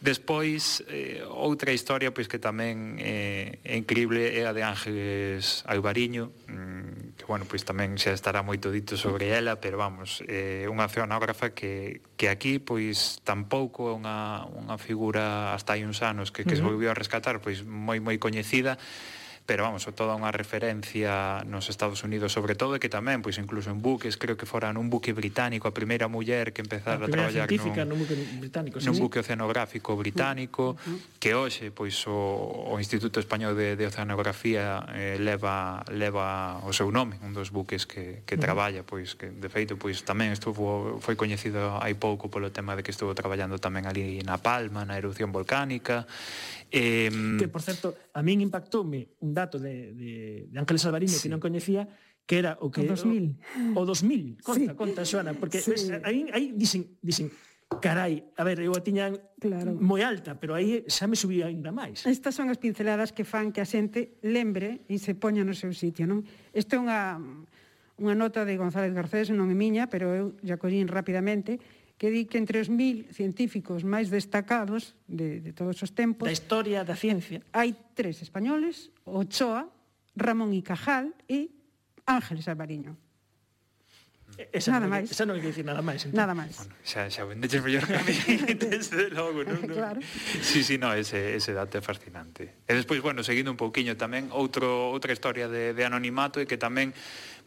[0.00, 6.32] Despois, eh, outra historia pois que tamén eh, é increíble é a de Ángeles Alvariño,
[6.48, 10.88] mm, que, bueno, pois tamén xa estará moito dito sobre ela, pero vamos, eh, unha
[10.88, 16.48] oceanógrafa que, que aquí, pois, tampouco é unha, unha figura hasta hai uns anos que,
[16.48, 16.64] que uh -huh.
[16.64, 18.80] se volviu a rescatar, pois, moi, moi coñecida,
[19.50, 23.74] pero vamos, toda unha referencia nos Estados Unidos sobre todo e que tamén, pois incluso
[23.74, 27.10] en buques, creo que fora nun buque británico a primeira muller que empezara a, a
[27.10, 31.18] traballar científica nun, nun buque británico, nun sí, buque oceanográfico británico, uh -huh.
[31.18, 32.14] que hoxe pois o,
[32.70, 37.90] o Instituto Español de, de Oceanografía eh, leva leva o seu nome, un dos buques
[37.90, 38.46] que que uh -huh.
[38.46, 42.86] traballa, pois que de feito pois tamén estuvo foi coñecido hai pouco polo tema de
[42.86, 46.06] que estuvo traballando tamén ali na Palma, na erupción volcánica
[46.70, 50.10] Eh, que, por certo, a min impactoume un dato de, de,
[50.46, 51.26] de Ángeles Alvarino sí.
[51.26, 51.90] que non coñecía
[52.30, 52.86] que era o que...
[52.86, 53.74] O 2000.
[53.74, 54.78] O, o 2000, conta, sí.
[54.78, 55.74] conta, Xoana, porque sí.
[55.74, 57.34] ves, aí, aí dicen, dicen,
[57.78, 59.74] carai, a ver, eu a tiñan claro.
[59.78, 62.02] moi alta, pero aí xa me subía aínda máis.
[62.02, 65.70] Estas son as pinceladas que fan que a xente lembre e se poña no seu
[65.70, 66.26] sitio, non?
[66.50, 67.18] Isto é unha
[68.00, 71.60] unha nota de González Garcés, non é miña, pero eu já collín rapidamente,
[72.00, 76.24] que di que entre os mil científicos máis destacados de, de todos os tempos...
[76.24, 77.44] Da historia da ciencia.
[77.52, 79.68] Hai tres españoles, Ochoa,
[80.16, 81.52] Ramón y Cajal e
[82.08, 82.96] Ángeles Alvariño.
[84.48, 85.12] Esa nada máis.
[85.12, 86.00] Esa non hai que dicir nada máis.
[86.08, 86.16] Entón.
[86.16, 86.56] Nada máis.
[86.56, 88.16] Bueno, xa, xa vendeches mellor que a mí,
[88.56, 89.60] desde logo, non?
[89.60, 89.76] No?
[89.76, 90.00] Claro.
[90.40, 92.64] Sí, sí, no, ese, ese dato é fascinante.
[92.64, 96.56] E despois, bueno, seguindo un pouquiño tamén, outro, outra historia de, de anonimato e que
[96.56, 96.96] tamén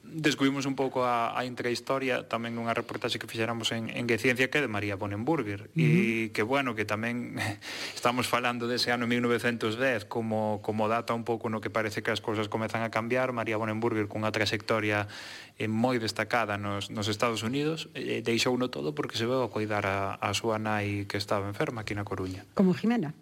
[0.04, 4.60] descubrimos un pouco a, a intrahistoria tamén nunha reportaxe que fixéramos en, en Ciencia que
[4.60, 6.28] é de María Bonenburger uh -huh.
[6.28, 7.40] e que bueno, que tamén
[7.98, 12.20] estamos falando dese ano 1910 como, como data un pouco no que parece que as
[12.20, 15.08] cousas comezan a cambiar María Bonenburger cunha trayectoria
[15.56, 19.50] eh, moi destacada nos, nos Estados Unidos eh, deixou no todo porque se veu a
[19.50, 23.16] cuidar a, a súa nai que estaba enferma aquí na Coruña Como Jimena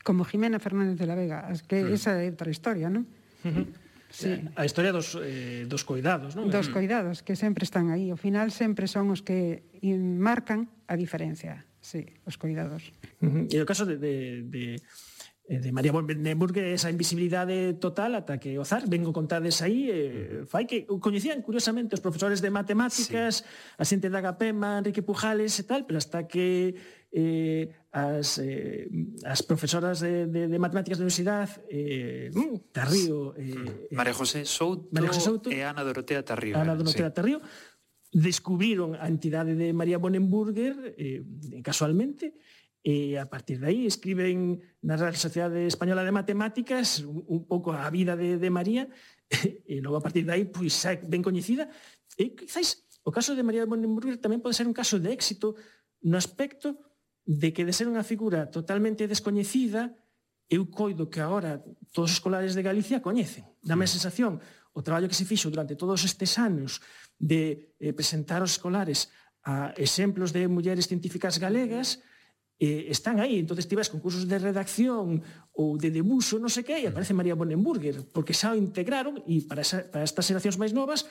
[0.00, 1.92] Como Jimena Fernández de la Vega, es que sí.
[1.92, 3.10] esa é outra historia, non?
[3.42, 3.85] Uh -huh.
[4.10, 4.38] Sí.
[4.54, 6.48] A historia dos, eh, dos coidados, non?
[6.48, 6.74] Dos mm.
[6.74, 8.14] coidados, que sempre están aí.
[8.14, 11.66] Ao final sempre son os que marcan a diferencia.
[11.82, 12.90] Sí, os coidados.
[13.22, 13.54] Uh -huh.
[13.54, 14.82] E o caso de, de, de
[15.48, 20.42] eh, de María Bornenburg esa invisibilidade total ata que o zar vengo contades aí eh,
[20.50, 23.78] fai que coñecían curiosamente os profesores de matemáticas sí.
[23.78, 26.74] a xente da Gapema, Enrique Pujales e tal, pero hasta que
[27.14, 28.92] eh, as, eh,
[29.24, 34.44] as profesoras de, de, de matemáticas da universidade eh, mm, Tarrío eh, María eh, José
[34.44, 37.16] Souto, María José Souto e Ana Dorotea Tarrío Ana Dorotea sí.
[37.16, 37.40] Tarrío
[38.12, 41.24] descubriron a entidade de María Bonenburger eh,
[41.64, 42.36] casualmente
[42.84, 47.72] e a partir de aí escriben na Real Sociedade Española de Matemáticas un, un pouco
[47.72, 48.92] a vida de, de María
[49.64, 51.72] e logo a partir de aí pois xa ben coñecida
[52.20, 55.56] e quizáis o caso de María Bonenburger tamén pode ser un caso de éxito
[56.04, 56.76] no aspecto
[57.26, 59.90] de que de ser unha figura totalmente descoñecida,
[60.46, 61.58] eu coido que agora
[61.90, 63.42] todos os escolares de Galicia coñecen.
[63.66, 64.38] Dame a sensación,
[64.70, 66.78] o traballo que se fixo durante todos estes anos
[67.18, 69.10] de eh, presentar aos escolares
[69.42, 71.98] a exemplos de mulleres científicas galegas,
[72.62, 73.42] eh, están aí.
[73.42, 75.18] Entón, ti vas con cursos de redacción
[75.58, 79.42] ou de debuxo, non sei que, e aparece María Bonenburger, porque xa o integraron, e
[79.44, 81.10] para, esa, para estas xeracións máis novas,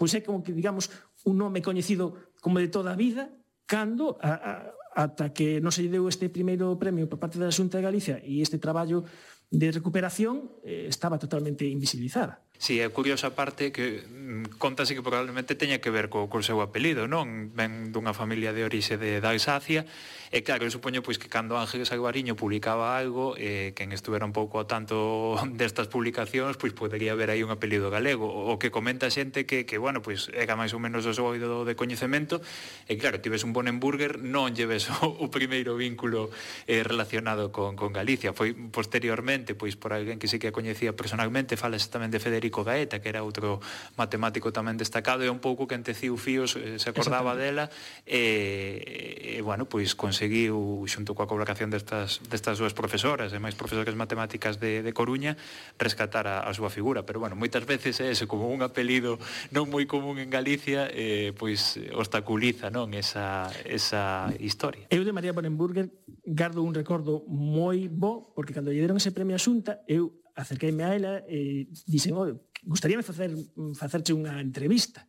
[0.00, 0.88] pois é como que, digamos,
[1.28, 3.28] un nome coñecido como de toda a vida,
[3.68, 4.52] cando a, a,
[5.00, 8.44] ata que non se deu este primeiro premio por parte da Xunta de Galicia e
[8.44, 9.04] este traballo
[9.50, 12.44] de recuperación eh, estaba totalmente invisibilizada.
[12.60, 16.44] Si, sí, é curiosa parte que mm, contase que probablemente teña que ver co, co
[16.44, 17.56] seu apelido, non?
[17.56, 19.88] Ven dunha familia de orixe de, da Alsacia,
[20.28, 24.36] e claro, eu supoño pois, que cando Ángeles Alvariño publicaba algo, eh, quen estuvera un
[24.36, 29.08] pouco ao tanto destas publicacións, pois podería haber aí un apelido galego, o que comenta
[29.08, 32.44] xente que, que bueno, pois era máis ou menos o seu oído de coñecemento,
[32.92, 36.28] e claro, tives un Bonenburger, non lleves o, o primeiro vínculo
[36.68, 40.92] eh, relacionado con, con Galicia, foi posteriormente, pois por alguén que sí que a coñecía
[40.92, 43.62] personalmente, falase tamén de Federico Federico Gaeta, que era outro
[43.94, 47.70] matemático tamén destacado, e un pouco que enteciu fíos, eh, se acordaba dela,
[48.04, 53.94] e, e bueno, pois conseguiu, xunto coa colaboración destas, destas súas profesoras, e máis profesoras
[53.94, 55.38] matemáticas de, de Coruña,
[55.78, 57.06] rescatar a, a súa figura.
[57.06, 59.22] Pero bueno, moitas veces é ese, como un apelido
[59.54, 64.90] non moi común en Galicia, eh, pois obstaculiza non esa, esa historia.
[64.90, 65.88] Eu de María Bonenburger
[66.26, 70.82] gardo un recordo moi bo, porque cando lle deron ese premio a Xunta, eu acerqueime
[70.84, 72.32] a ela e dixen, oh,
[72.64, 73.30] gustaríame facer
[73.76, 75.04] facerche unha entrevista."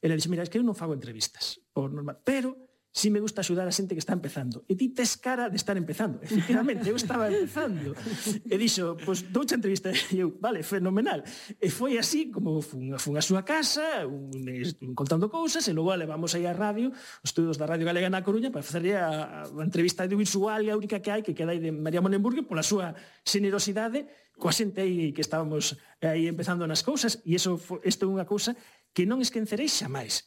[0.00, 3.38] Ela dixe, "Mira, es que eu non fago entrevistas por normal, pero Si me gusta
[3.46, 4.66] axudar a xente que está empezando.
[4.66, 6.18] E ti tes cara de estar empezando.
[6.26, 7.94] Efectivamente, eu estaba empezando.
[8.42, 9.94] E dixo, pois pues, doucha entrevista.
[10.10, 11.22] E eu, vale, fenomenal.
[11.62, 15.94] E foi así como fun, fun a súa casa, un, un contando cousas, e logo
[15.94, 19.62] levamos aí a radio, os estudos da Radio Galega na Coruña, para facerlle a, a
[19.62, 22.98] entrevista audiovisual e a única que hai, que queda aí de María Monenburgue, pola súa
[23.22, 27.54] generosidade, coa xente aí que estábamos aí empezando nas cousas, e iso,
[27.86, 28.58] isto é unha cousa
[28.90, 30.26] que non esquencerei xa máis.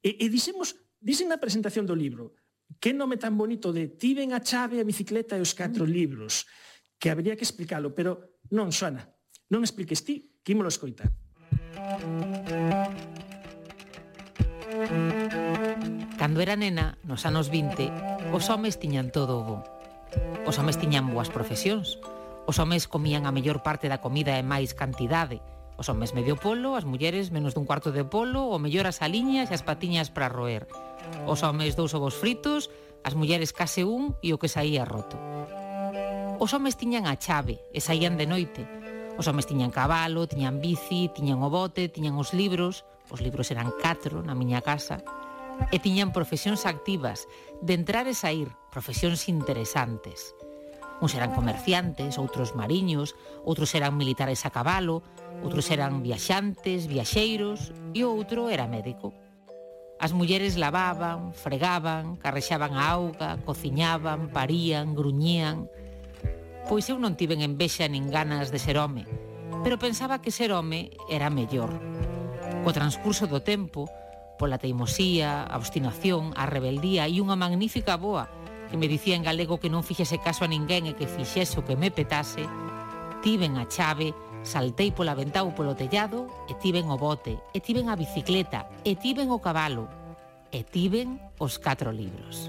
[0.00, 2.34] E, e dixemos Dixen na presentación do libro
[2.82, 5.90] que nome tan bonito de tiven a chave, a bicicleta e os catro mm.
[5.94, 6.44] libros
[6.98, 9.06] que habría que explicalo, pero non, Xoana,
[9.48, 11.14] non expliques ti, que ímolo escoitar.
[16.18, 19.58] Cando era nena, nos anos 20, os homes tiñan todo o bo.
[20.50, 22.02] Os homes tiñan boas profesións,
[22.44, 25.38] os homes comían a mellor parte da comida e máis cantidade,
[25.78, 29.48] Os homes medio polo, as mulleres menos dun cuarto de polo, o mellor as aliñas
[29.48, 30.66] e as patiñas para roer.
[31.30, 32.66] Os homes dous ovos fritos,
[33.06, 35.14] as mulleres case un e o que saía roto.
[36.42, 38.66] Os homes tiñan a chave e saían de noite.
[39.14, 42.82] Os homes tiñan cabalo, tiñan bici, tiñan o bote, tiñan os libros,
[43.14, 44.98] os libros eran catro na miña casa,
[45.70, 47.30] e tiñan profesións activas,
[47.62, 50.34] de entrar e sair, profesións interesantes.
[50.98, 53.14] Uns eran comerciantes, outros mariños,
[53.46, 55.06] outros eran militares a cabalo,
[55.46, 59.14] outros eran viaxantes, viaxeiros e outro era médico.
[60.02, 65.70] As mulleres lavaban, fregaban, carrexaban a auga, cociñaban, parían, gruñían.
[66.66, 69.06] Pois eu non tiven envexa nin ganas de ser home,
[69.62, 71.70] pero pensaba que ser home era mellor.
[72.66, 73.86] Co transcurso do tempo,
[74.34, 78.26] pola teimosía, a obstinación, a rebeldía e unha magnífica boa
[78.70, 81.64] que me dicía en galego que non fixese caso a ninguén e que fixese o
[81.64, 82.44] que me petase,
[83.24, 84.12] tiven a chave,
[84.44, 88.94] saltei pola ventá ou polo tellado e tiven o bote, e tiven a bicicleta, e
[88.94, 89.88] tiven o cabalo,
[90.52, 92.46] e tiven os catro libros.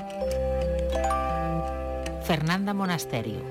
[2.27, 3.41] Fernanda Monasterio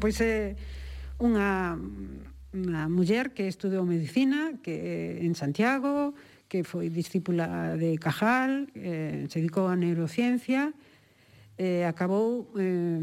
[0.00, 0.56] Pois é
[1.20, 1.76] unha
[2.50, 6.18] unha muller que estudou medicina que eh, en Santiago,
[6.50, 10.74] que foi discípula de Cajal, eh, se dedicou a neurociencia,
[11.54, 12.98] eh, acabou eh,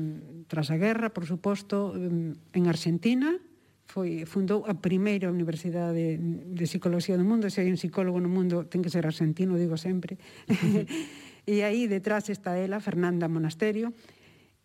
[0.51, 3.39] tras a guerra, por suposto, en Argentina,
[3.87, 8.27] foi fundou a primeira universidade de, de psicología do mundo, se hai un psicólogo no
[8.27, 10.19] mundo ten que ser argentino, digo sempre.
[11.47, 13.95] e aí detrás está ela, Fernanda Monasterio,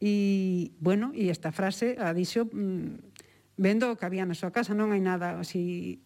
[0.03, 3.11] e bueno, e esta frase a dixo mm,
[3.57, 6.00] vendo o que había na súa casa, non hai nada así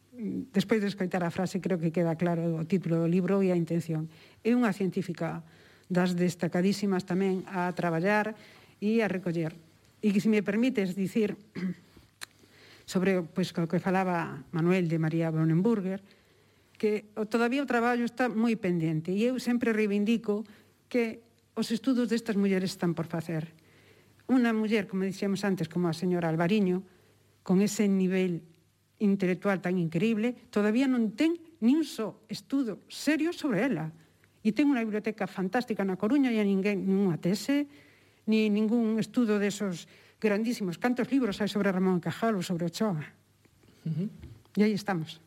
[0.53, 3.57] despois de escoitar a frase creo que queda claro o título do libro e a
[3.59, 4.09] intención.
[4.41, 5.45] É unha científica
[5.87, 8.35] das destacadísimas tamén a traballar
[8.81, 9.55] e a recoller.
[10.01, 11.37] E que se me permites dicir
[12.91, 16.01] sobre pois, o que falaba Manuel de María Brunenburger,
[16.77, 20.45] que o, todavía o traballo está moi pendente e eu sempre reivindico
[20.89, 21.25] que
[21.57, 23.53] os estudos destas mulleres están por facer.
[24.29, 26.85] Unha muller, como dixemos antes, como a señora Alvariño,
[27.47, 28.43] con ese nivel
[28.99, 33.95] intelectual tan increíble, todavía non ten nin só estudo serio sobre ela.
[34.43, 37.71] E ten unha biblioteca fantástica na Coruña e a ninguén, nunha tese,
[38.27, 39.87] ni ningún estudo desos
[40.19, 40.83] grandísimos.
[40.83, 43.15] Cantos libros hai sobre Ramón Cajal ou sobre Ochoa?
[43.87, 44.09] Uh -huh.
[44.59, 45.23] E aí estamos.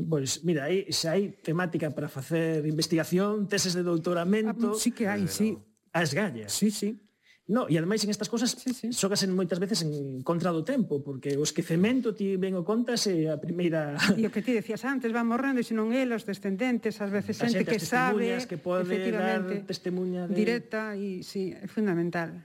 [0.00, 4.72] Pois, mira, aí se hai temática para facer investigación, teses de doutoramento...
[4.72, 5.60] Ah, sí que hai, sí.
[5.92, 6.56] As gallas.
[6.56, 6.96] Sí, sí.
[7.50, 8.94] No, e ademais en estas cousas sí, sí.
[8.94, 13.26] xogasen moitas veces en contra do tempo, porque o esquecemento ti ben o contas e
[13.26, 13.98] a primeira...
[14.20, 17.40] E o que ti decías antes, van morrendo, e senón el, os descendentes, ás veces
[17.40, 18.38] xente, xente que sabe...
[18.46, 20.34] que pode dar testemunha de...
[20.38, 22.38] Directa, e sí, é fundamental.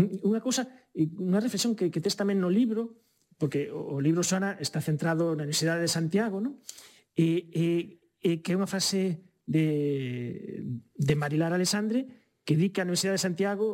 [0.00, 0.64] Unha cousa,
[0.96, 3.04] unha reflexión que, que tes tamén no libro,
[3.36, 6.56] porque o, o libro Sona está centrado na Universidade de Santiago, non?
[7.12, 7.66] E, e,
[8.22, 10.64] e que é unha frase de,
[10.96, 12.08] de Marilar Alexandre
[12.44, 13.68] que di que a Universidade de Santiago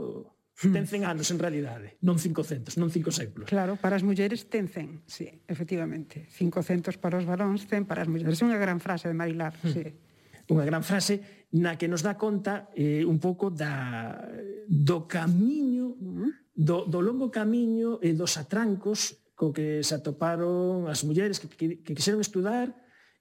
[0.59, 0.75] Hmm.
[0.75, 3.47] Ten 100 anos en realidade, non 500, non 5 séculos.
[3.47, 6.27] Claro, para as mulleres ten 100, sí, efectivamente.
[6.35, 8.43] 500 para os varóns, 100 para as mulleres.
[8.43, 9.71] É unha gran frase de Marilar, mm.
[9.71, 9.87] sí.
[10.51, 14.19] Unha gran frase na que nos dá conta eh, un pouco da,
[14.67, 16.31] do camiño, mm-hmm.
[16.59, 21.47] do, do longo camiño e eh, dos atrancos co que se atoparon as mulleres que,
[21.47, 22.75] que, que quixeron estudar,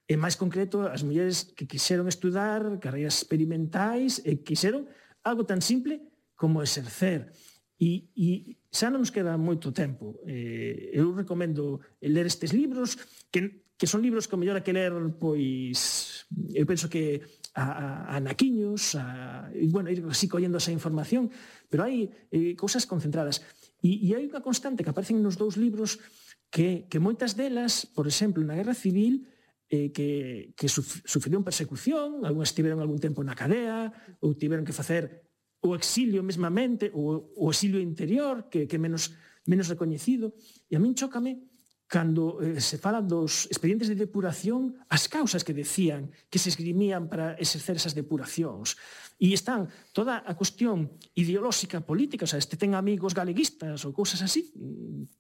[0.10, 4.90] e máis concreto as mulleres que quixeron estudar carreiras experimentais e quixeron
[5.22, 6.02] algo tan simple
[6.38, 7.34] como exercer.
[7.78, 10.22] E, e xa non nos queda moito tempo.
[10.26, 12.98] Eh, eu recomendo ler estes libros,
[13.30, 17.22] que, que son libros que o mellor que ler, pois, eu penso que
[17.54, 21.30] a, a, a naquiños, a, e, bueno, ir así collendo esa información,
[21.70, 23.46] pero hai eh, cousas concentradas.
[23.82, 26.02] E, e hai unha constante que aparecen nos dous libros
[26.50, 29.30] que, que moitas delas, por exemplo, na Guerra Civil,
[29.70, 33.92] eh, que, que suf, sufriron persecución, algúnas tiveron algún tempo na cadea,
[34.24, 35.27] ou tiveron que facer
[35.62, 39.14] o exilio mesmamente, o, o exilio interior, que, que menos,
[39.45, 40.36] menos recoñecido.
[40.70, 41.47] E a min chócame
[41.88, 47.08] cando eh, se fala dos expedientes de depuración, as causas que decían que se esgrimían
[47.08, 48.76] para exercer esas depuracións.
[49.18, 54.22] E están toda a cuestión ideolóxica política, o sea, este ten amigos galeguistas ou cousas
[54.22, 54.51] así,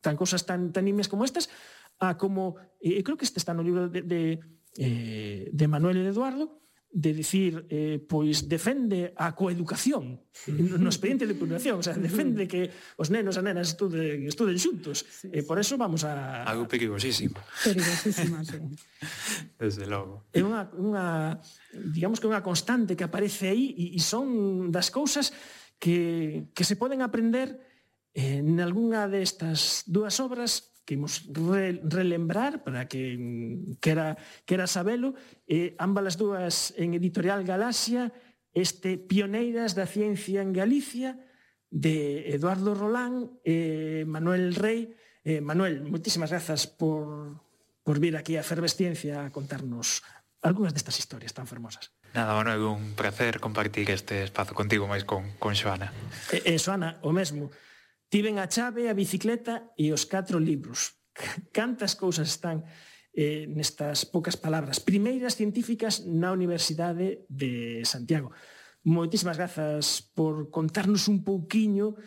[0.03, 1.49] tan cousas tan, tan imias como estas,
[1.97, 4.21] a como, eh, creo que este está no libro de, de,
[4.77, 11.79] eh, de Manuel Eduardo, de dicir, eh, pois defende a coeducación no expediente de coeducación,
[11.79, 15.03] o sea, defende que os nenos e nenas estuden, estuden xuntos.
[15.03, 15.41] Sí, eh, sí.
[15.41, 16.45] e por eso vamos a...
[16.45, 17.41] Algo perigosísimo.
[17.65, 18.61] Perigosísimo, sí.
[19.59, 20.29] Desde logo.
[20.31, 21.41] É unha, unha
[21.73, 25.33] digamos que unha constante que aparece aí e, e son das cousas
[25.81, 27.57] que, que se poden aprender
[28.13, 34.15] eh, en algunha destas dúas obras que imos re, relembrar para que mm, quera,
[34.47, 35.19] quera sabelo.
[35.43, 38.15] Eh, ambas as dúas en Editorial Galaxia,
[38.55, 41.19] este Pioneiras da Ciencia en Galicia,
[41.67, 44.95] de Eduardo Rolán e eh, Manuel Rey.
[45.27, 47.43] Eh, Manuel, moitísimas grazas por,
[47.83, 50.07] por vir aquí a Fervesciencia a contarnos
[50.39, 51.91] algunhas destas historias tan fermosas.
[52.15, 55.91] Nada, Manuel, un placer compartir este espazo contigo máis con, con Xoana.
[56.31, 57.51] E, eh, e eh, Xoana, o mesmo.
[58.09, 60.95] Tiven a chave, a bicicleta e os catro libros.
[61.51, 62.63] Cantas cousas están
[63.11, 64.79] eh, nestas poucas palabras.
[64.79, 68.31] Primeiras científicas na Universidade de Santiago.
[68.87, 71.99] Moitísimas grazas por contarnos un pouquiño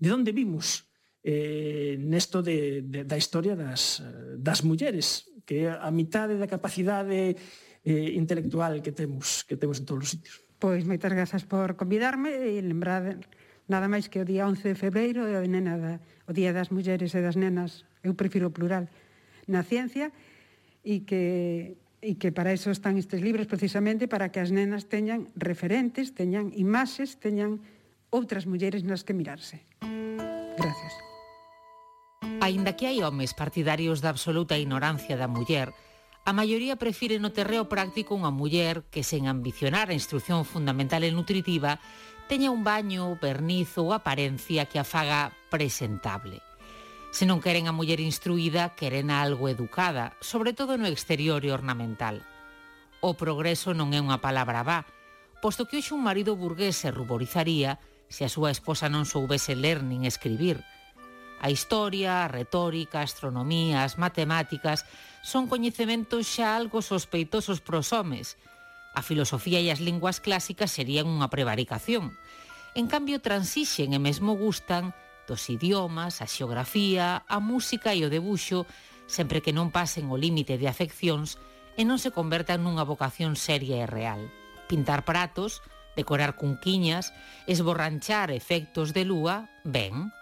[0.00, 0.88] de onde vimos
[1.20, 4.00] eh, nesto de, de, da historia das,
[4.40, 7.36] das mulleres, que é a mitade da capacidade
[7.84, 10.40] eh, intelectual que temos que temos en todos os sitios.
[10.62, 13.20] Pois moitas grazas por convidarme e lembrade
[13.72, 15.94] nada máis que o día 11 de febreiro é o, nena da,
[16.28, 18.92] o día das mulleres e das nenas, eu prefiro o plural,
[19.48, 20.12] na ciencia,
[20.84, 25.32] e que, e que para eso están estes libros precisamente para que as nenas teñan
[25.32, 27.64] referentes, teñan imaxes, teñan
[28.12, 29.64] outras mulleres nas que mirarse.
[30.60, 30.92] Gracias.
[32.44, 35.72] Aínda que hai homes partidarios da absoluta ignorancia da muller,
[36.22, 41.10] a maioría prefire no terreo práctico unha muller que, sen ambicionar a instrucción fundamental e
[41.10, 41.82] nutritiva,
[42.32, 46.40] teña un baño, verniz ou aparencia que a faga presentable.
[47.12, 51.52] Se non queren a muller instruída, queren a algo educada, sobre todo no exterior e
[51.52, 52.24] ornamental.
[53.04, 54.88] O progreso non é unha palabra vá,
[55.44, 57.76] posto que hoxe un marido burgués se ruborizaría
[58.08, 60.64] se a súa esposa non soubese ler nin escribir.
[61.36, 64.88] A historia, a retórica, a astronomía, as matemáticas
[65.20, 68.40] son coñecementos xa algo sospeitosos pros homes,
[68.92, 72.12] A filosofía e as linguas clásicas serían unha prevaricación.
[72.76, 74.92] En cambio, transixen e mesmo gustan
[75.24, 78.68] dos idiomas, a xeografía, a música e o debuxo,
[79.08, 81.40] sempre que non pasen o límite de afeccións
[81.76, 84.28] e non se convertan nunha vocación seria e real.
[84.68, 85.64] Pintar pratos,
[85.96, 87.12] decorar cunquiñas,
[87.48, 90.12] esborranchar efectos de lúa, ben.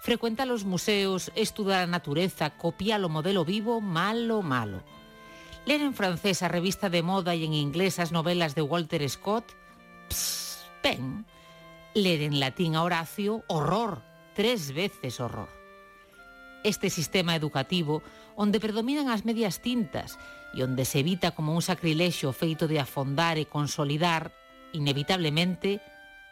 [0.00, 4.82] Frecuentar os museos, estudar a natureza, copiar o modelo vivo, malo, malo
[5.64, 9.54] ler en francés a revista de moda e en inglés as novelas de Walter Scott,
[10.82, 11.24] pen.
[11.94, 14.02] ler en latín a Horacio, horror,
[14.34, 15.48] tres veces horror.
[16.64, 18.02] Este sistema educativo,
[18.36, 20.16] onde predominan as medias tintas
[20.54, 24.32] e onde se evita como un sacrilexo feito de afondar e consolidar,
[24.72, 25.84] inevitablemente,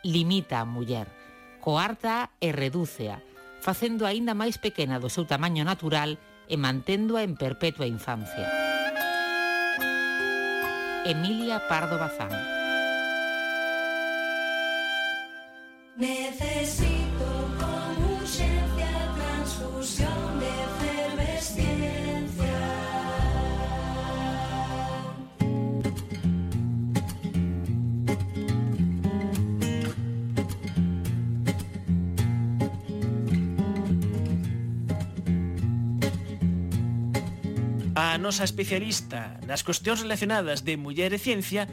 [0.03, 1.13] limita a muller,
[1.61, 3.21] coarta e redúcea,
[3.61, 6.17] facendo aínda máis pequena do seu tamaño natural
[6.49, 8.70] e manténdoa en perpetua infancia.
[11.07, 12.29] Emilia Pardo Bazán.
[15.97, 17.27] Necesito
[17.59, 20.30] con urgencia transfusión.
[38.01, 41.69] A nosa especialista nas cuestións relacionadas de muller e ciencia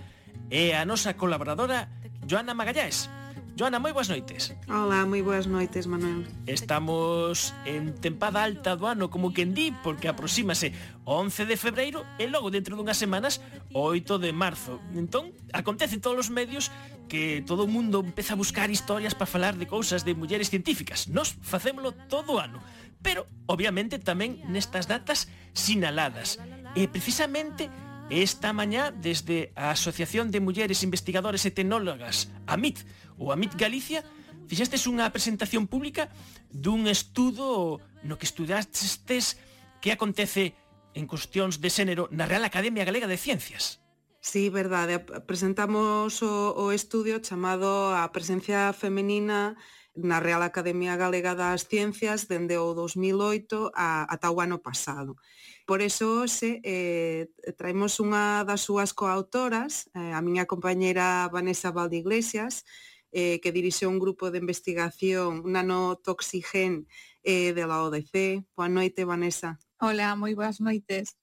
[0.51, 1.87] é a nosa colaboradora
[2.27, 3.07] Joana Magallés.
[3.55, 4.51] Joana, moi boas noites.
[4.67, 6.27] Hola, moi boas noites, Manuel.
[6.43, 10.75] Estamos en tempada alta do ano, como quen di, porque aproxímase
[11.07, 13.39] 11 de febreiro e logo dentro dunhas semanas
[13.71, 14.83] 8 de marzo.
[14.99, 16.75] Entón, acontece en todos os medios
[17.07, 21.07] que todo o mundo empeza a buscar historias para falar de cousas de mulleres científicas.
[21.07, 22.59] Nos facémolo todo o ano
[23.07, 26.43] pero obviamente tamén nestas datas sinaladas.
[26.75, 27.71] E precisamente
[28.11, 32.83] esta mañá desde a Asociación de Mulleres Investigadoras e Tecnólogas, AMIT,
[33.15, 34.03] ou AMIT Galicia,
[34.51, 36.11] fixestes unha presentación pública
[36.51, 39.39] dun estudo no que estudastes
[39.79, 40.59] que acontece
[40.91, 43.79] en cuestións de xénero na Real Academia Galega de Ciencias.
[44.19, 44.99] Sí, verdade.
[45.23, 49.55] Presentamos o, o estudio chamado A presencia femenina
[49.97, 55.17] na Real Academia Galega das Ciencias dende o 2008 a, ata o ano pasado.
[55.65, 62.63] Por eso hoxe eh, traemos unha das súas coautoras, eh, a miña compañeira Vanessa Valdeiglesias,
[63.11, 66.85] eh, que dirixe un grupo de investigación nanotoxigen
[67.25, 68.45] eh, de la ODC.
[68.55, 69.57] Boa noite, Vanessa.
[69.81, 71.17] Hola, moi boas noites.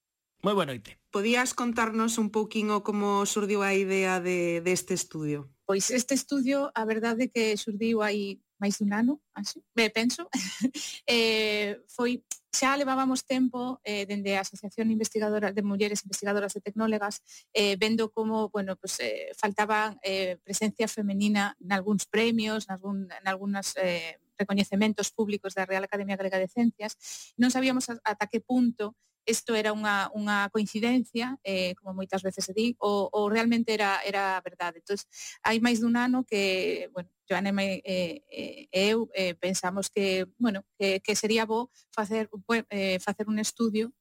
[0.44, 1.00] Moi boa noite.
[1.08, 5.38] Podías contarnos un pouquinho como surdiu a idea de, deste de estudio?
[5.64, 10.24] Pois este estudio, a verdade que surdiu aí máis dun ano, así, me penso,
[11.04, 17.20] eh, foi xa levábamos tempo eh, dende a Asociación Investigadora de Mulleres Investigadoras e Tecnólegas
[17.52, 24.22] eh, vendo como bueno, pues, eh, faltaba eh, presencia femenina nalgúns premios, nalgún, nalgúnas eh,
[24.38, 26.94] recoñecementos públicos da Real Academia Galega de Ciencias.
[27.34, 28.94] Non sabíamos ata que punto
[29.26, 34.00] isto era unha, unha coincidencia, eh, como moitas veces se di, ou, ou realmente era,
[34.04, 34.80] era verdade.
[34.80, 35.00] Entón,
[35.44, 40.64] hai máis dun ano que, bueno, Joana e eh, eh, eu eh, pensamos que, bueno,
[40.78, 42.28] que, que sería bo facer,
[42.70, 43.92] eh, facer un estudio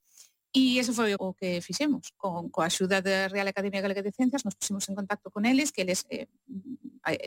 [0.54, 4.46] E eso foi o que fixemos, con coa axuda da Real Academia Galega de Ciencias,
[4.46, 6.30] nos pusimos en contacto con eles, que eles eh,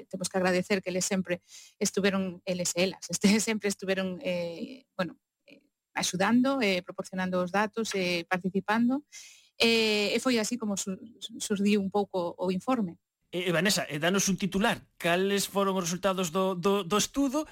[0.07, 1.43] temos que agradecer que eles sempre
[1.83, 5.19] estuveron, eles e elas, este, sempre estuveron eh, bueno,
[5.97, 9.03] axudando, eh, proporcionando os datos, eh, participando.
[9.57, 11.01] Eh, e foi así como sur,
[11.41, 13.01] surdiu un pouco o informe.
[13.33, 14.85] Eh, Vanessa, eh, danos un titular.
[15.01, 17.49] Cales foron os resultados do, do, do estudo?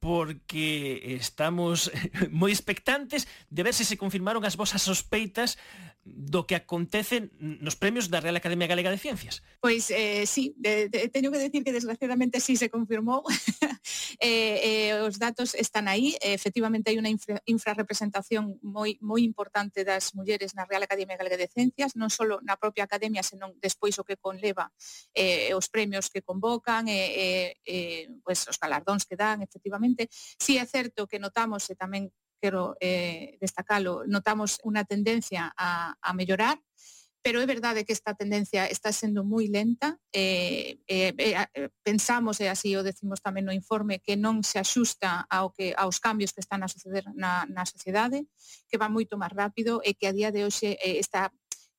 [0.00, 1.92] Porque estamos
[2.32, 5.60] moi expectantes de ver se se confirmaron as vosas sospeitas
[6.02, 9.44] do que acontece nos premios da Real Academia Galega de Ciencias.
[9.60, 13.22] Pois eh, sí, de, de, teño que decir que desgraciadamente sí se confirmou.
[14.20, 20.16] eh, eh, os datos están aí, efectivamente hai unha infra, infrarrepresentación moi moi importante das
[20.16, 24.06] mulleres na Real Academia Galega de Ciencias, non só na propia academia, senón despois o
[24.06, 24.72] que conleva
[25.12, 30.08] eh, os premios que convocan, eh, eh, eh, pues, os galardóns que dan, efectivamente.
[30.40, 32.08] Sí é certo que notamos e tamén
[32.40, 36.56] quero eh, destacalo, notamos unha tendencia a, a mellorar,
[37.22, 40.00] pero é verdade que esta tendencia está sendo moi lenta.
[40.08, 44.56] Eh, eh, eh, eh pensamos, e así o decimos tamén no informe, que non se
[44.56, 48.24] axusta ao que, aos cambios que están a suceder na, na sociedade,
[48.72, 51.28] que va moito máis rápido e que a día de hoxe eh, está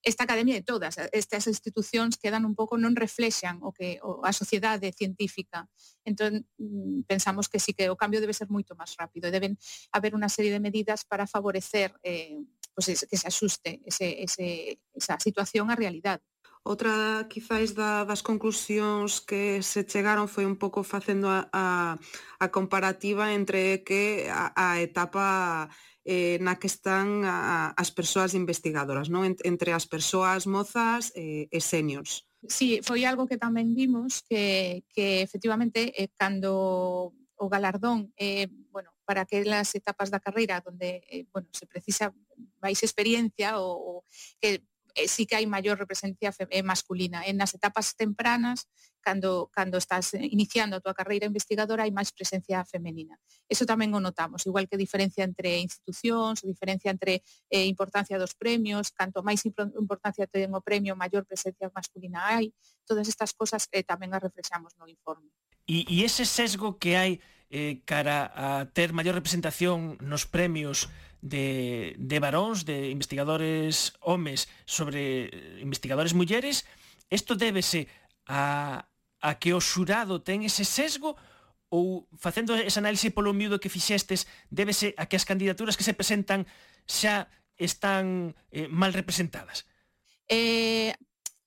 [0.01, 4.33] esta academia e todas estas institucións quedan un pouco non reflexan o que o, a
[4.33, 5.69] sociedade científica.
[6.01, 9.53] Entón mm, pensamos que sí que o cambio debe ser moito máis rápido e deben
[9.93, 12.41] haber unha serie de medidas para favorecer eh,
[12.73, 16.25] pues, que se asuste ese, ese, esa situación á realidade.
[16.63, 21.97] Outra, quizáis, da, das conclusións que se chegaron foi un pouco facendo a, a,
[22.37, 25.73] a comparativa entre que a, a etapa
[26.05, 29.25] eh, na que están a, as persoas investigadoras, non?
[29.25, 32.25] entre as persoas mozas eh, e seniors.
[32.49, 38.93] Sí, foi algo que tamén vimos que, que efectivamente eh, cando o galardón eh, bueno,
[39.05, 42.09] para aquelas etapas da carreira onde eh, bueno, se precisa
[42.57, 43.95] máis experiencia ou, ou
[44.41, 47.23] que eh, sí que hai maior represencia eh, masculina.
[47.25, 48.67] En as etapas tempranas
[49.01, 53.17] cando, cando estás iniciando a túa carreira investigadora hai máis presencia femenina.
[53.49, 58.93] Eso tamén o notamos, igual que diferencia entre institucións, diferencia entre eh, importancia dos premios,
[58.93, 62.53] canto máis importancia ten o premio, maior presencia masculina hai,
[62.85, 65.33] todas estas cosas eh, tamén as reflexamos no informe.
[65.65, 67.19] E, e ese sesgo que hai
[67.51, 70.87] eh, cara a ter maior representación nos premios
[71.21, 76.65] de, de varóns, de investigadores homes sobre eh, investigadores mulleres,
[77.09, 77.87] isto débese
[78.25, 78.87] a,
[79.21, 81.15] a que o xurado ten ese sesgo
[81.71, 85.95] ou facendo ese análise polo miúdo que fixestes débese a que as candidaturas que se
[85.95, 86.43] presentan
[86.83, 89.63] xa están eh, mal representadas?
[90.27, 90.91] Eh,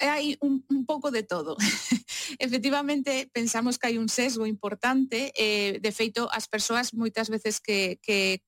[0.01, 1.57] hai un, un pouco de todo.
[2.39, 5.35] Efectivamente, pensamos que hai un sesgo importante.
[5.35, 8.41] Eh, de feito, as persoas moitas veces que, que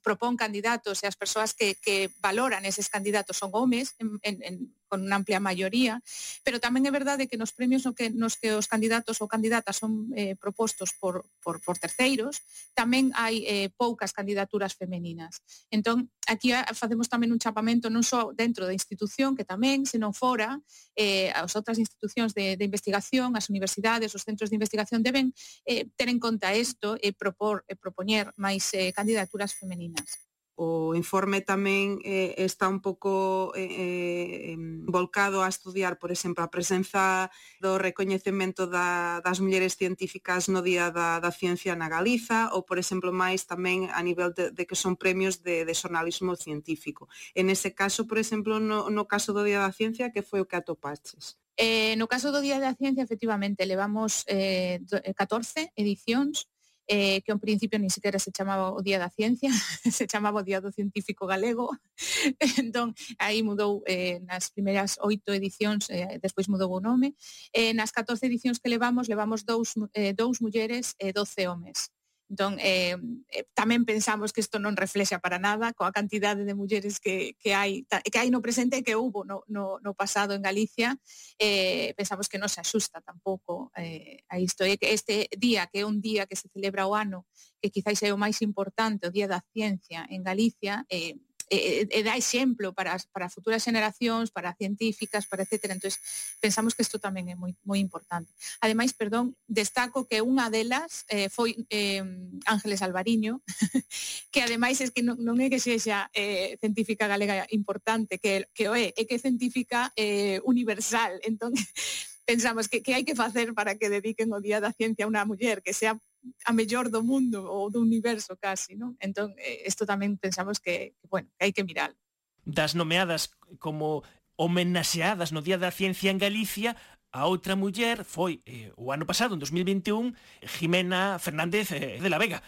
[0.00, 4.54] propón candidatos e as persoas que, que valoran eses candidatos son homes en, en, en
[4.90, 6.02] con unha amplia maioría,
[6.42, 9.78] pero tamén é verdade que nos premios no que, nos que os candidatos ou candidatas
[9.78, 12.42] son eh, propostos por, por, por terceiros,
[12.74, 15.46] tamén hai eh, poucas candidaturas femeninas.
[15.70, 20.58] Entón, aquí facemos tamén un chapamento non só dentro da institución, que tamén, senón fora,
[20.98, 25.30] eh, as outras institucións de, de investigación, as universidades, os centros de investigación deben
[25.62, 30.29] eh, ter en conta isto e propor, e propoñer máis eh, candidaturas femeninas
[30.60, 36.52] o informe tamén eh, está un pouco eh, eh volcado a estudiar, por exemplo, a
[36.52, 37.32] presenza
[37.64, 42.76] do recoñecemento da, das mulleres científicas no Día da, da Ciencia na Galiza, ou, por
[42.76, 47.08] exemplo, máis tamén a nivel de, de que son premios de, de xornalismo científico.
[47.32, 50.48] En ese caso, por exemplo, no, no caso do Día da Ciencia, que foi o
[50.48, 51.40] que atopaches?
[51.56, 54.84] Eh, no caso do Día da Ciencia, efectivamente, levamos eh,
[55.16, 56.52] 14 eh, edicións,
[56.90, 59.50] eh, que ao principio ni siquiera se chamaba o Día da Ciencia,
[59.86, 61.70] se chamaba o Día do Científico Galego,
[62.58, 67.14] entón aí mudou eh, nas primeiras oito edicións, eh, despois mudou o nome,
[67.54, 71.94] eh, nas 14 edicións que levamos, levamos dous, eh, dous mulleres e eh, 12 homes.
[72.30, 72.94] Entón, eh,
[73.34, 77.58] eh, tamén pensamos que isto non reflexa para nada coa cantidade de mulleres que, que
[77.58, 80.94] hai que hai no presente e que houbo no, no, no pasado en Galicia,
[81.42, 84.62] eh, pensamos que non se axusta tampouco eh, a isto.
[84.62, 87.26] E que este día, que é un día que se celebra o ano,
[87.58, 91.18] que quizáis é o máis importante, o Día da Ciencia en Galicia, eh,
[91.50, 95.74] e, e dá exemplo para, para futuras generacións, para científicas, para etcétera.
[95.74, 95.90] Entón,
[96.38, 98.30] pensamos que isto tamén é moi, moi importante.
[98.62, 102.06] Ademais, perdón, destaco que unha delas eh, foi eh,
[102.46, 103.42] Ángeles Alvariño,
[104.32, 108.70] que ademais é que non, non é que sexa eh, científica galega importante, que, que
[108.70, 111.18] o é, é que é científica eh, universal.
[111.26, 111.50] Entón,
[112.30, 115.26] pensamos que, que hai que facer para que dediquen o Día da Ciencia a unha
[115.26, 115.98] muller que sea
[116.44, 118.96] a mellor do mundo ou do universo casi, non?
[119.00, 121.96] Entón, eh, isto tamén pensamos que, que bueno, que hai que mirar.
[122.44, 124.04] Das nomeadas como
[124.36, 126.76] homenaxeadas no Día da Ciencia en Galicia,
[127.12, 130.14] a outra muller foi eh, o ano pasado, en 2021,
[130.46, 132.42] Jimena Fernández eh, de la Vega.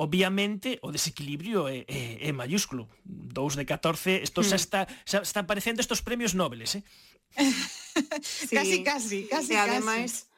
[0.00, 2.88] Obviamente, o desequilibrio é, é, é mayúsculo.
[3.04, 4.64] 2 de 14, isto xa hmm.
[4.64, 6.82] está, xa está aparecendo estos premios nobles, eh?
[8.24, 8.56] sí.
[8.56, 10.29] Casi, casi, casi, e ademais, casi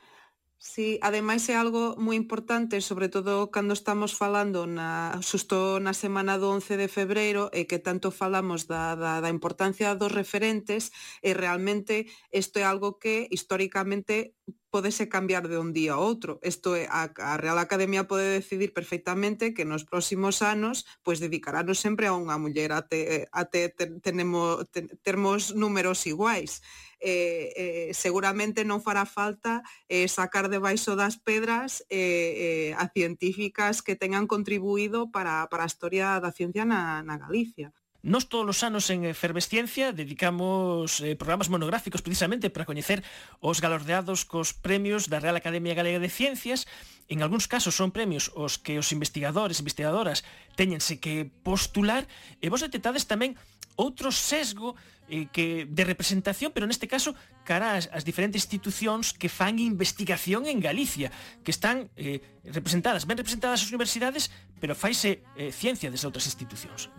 [0.64, 6.38] Sí, ademais é algo moi importante, sobre todo cando estamos falando na, xusto na semana
[6.38, 11.34] do 11 de febreiro e que tanto falamos da, da, da importancia dos referentes e
[11.34, 14.38] realmente isto é algo que históricamente
[14.72, 16.40] podese cambiar de un día a outro.
[16.40, 21.78] Isto é, a, a Real Academia pode decidir perfectamente que nos próximos anos pois dedicarános
[21.78, 24.64] sempre a unha muller até, até te, tenemos,
[25.04, 26.64] termos números iguais.
[27.02, 33.82] Eh, eh, seguramente non fará falta eh, sacar debaixo das pedras eh, eh, a científicas
[33.82, 37.74] que tengan contribuído para, para a historia da ciencia na, na Galicia.
[38.02, 42.98] Nos todos os anos en Efervesciencia dedicamos eh, programas monográficos precisamente para coñecer
[43.38, 46.66] os galardeados cos premios da Real Academia Galega de Ciencias.
[47.06, 50.26] En algúns casos son premios os que os investigadores e investigadoras
[50.58, 52.10] teñense que postular
[52.42, 53.38] e vos detectades tamén
[53.78, 54.74] outro sesgo
[55.06, 57.14] eh, que de representación, pero neste caso
[57.46, 61.14] cara ás, as diferentes institucións que fan investigación en Galicia,
[61.46, 62.18] que están eh,
[62.50, 66.90] representadas, ben representadas as universidades, pero faise eh, ciencia desde outras institucións.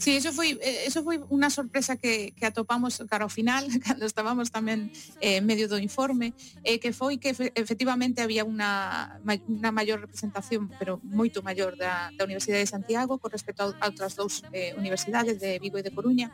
[0.00, 4.08] Sí, eso foi, eh, eso foi unha sorpresa que, que atopamos cara ao final, cando
[4.08, 4.88] estábamos tamén
[5.20, 6.32] eh, medio do informe,
[6.64, 12.24] eh, que foi que efectivamente había unha, unha maior representación, pero moito maior da, da
[12.24, 15.92] Universidade de Santiago con respecto a, a outras dous eh, universidades de Vigo e de
[15.92, 16.32] Coruña,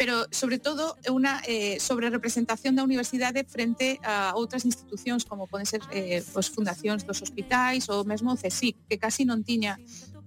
[0.00, 5.68] pero sobre todo unha eh, sobre representación da universidade frente a outras institucións como poden
[5.68, 9.76] ser eh, os fundacións dos hospitais ou mesmo o CSIC, que casi non tiña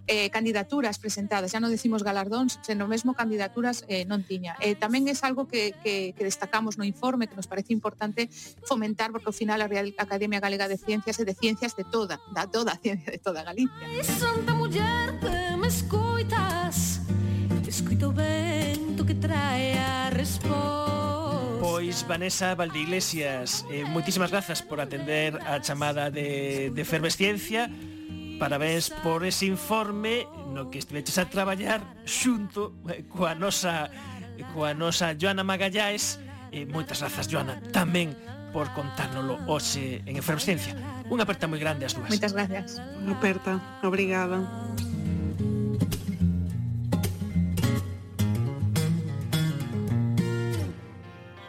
[0.08, 4.54] eh, candidaturas presentadas, ya non decimos galardóns, senón mesmo candidaturas eh, non tiña.
[4.62, 8.30] Eh, tamén é algo que, que, que destacamos no informe, que nos parece importante
[8.66, 12.22] fomentar, porque ao final a Real Academia Galega de Ciencias é de ciencias de toda,
[12.34, 13.74] da toda a ciencia de toda Galicia.
[14.04, 17.02] Santa muller que me escoitas,
[17.66, 21.60] escoito vento que trae a resposta.
[21.60, 27.66] Pois Vanessa Valdeiglesias, eh, moitísimas grazas por atender a chamada de, de Fervesciencia.
[27.66, 27.95] Ciencia
[28.36, 33.88] Parabéns por ese informe no que estiveches a traballar xunto eh, coa nosa
[34.52, 36.20] coa nosa Joana Magallaes
[36.52, 38.12] e eh, moitas grazas Joana tamén
[38.52, 40.76] por contárnoslo hoxe en Efervescencia.
[41.12, 42.08] Unha aperta moi grande as dúas.
[42.08, 42.80] Moitas gracias.
[43.04, 43.60] Unha aperta.
[43.84, 44.40] Obrigada.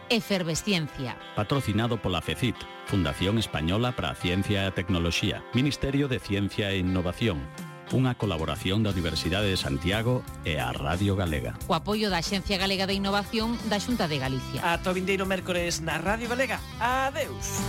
[0.09, 1.17] Efervesciencia.
[1.35, 6.79] Patrocinado pola FECIT, Fundación Española para a Ciencia e a Tecnoloxía, Ministerio de Ciencia e
[6.79, 7.43] Innovación,
[7.91, 11.59] unha colaboración da Universidade de Santiago e a Radio Galega.
[11.67, 14.63] O apoio da Xencia Galega de Innovación da Xunta de Galicia.
[14.63, 16.59] Ata o vindeiro mércores na Radio Galega.
[16.79, 17.63] Adeus.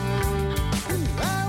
[0.87, 1.46] Uh,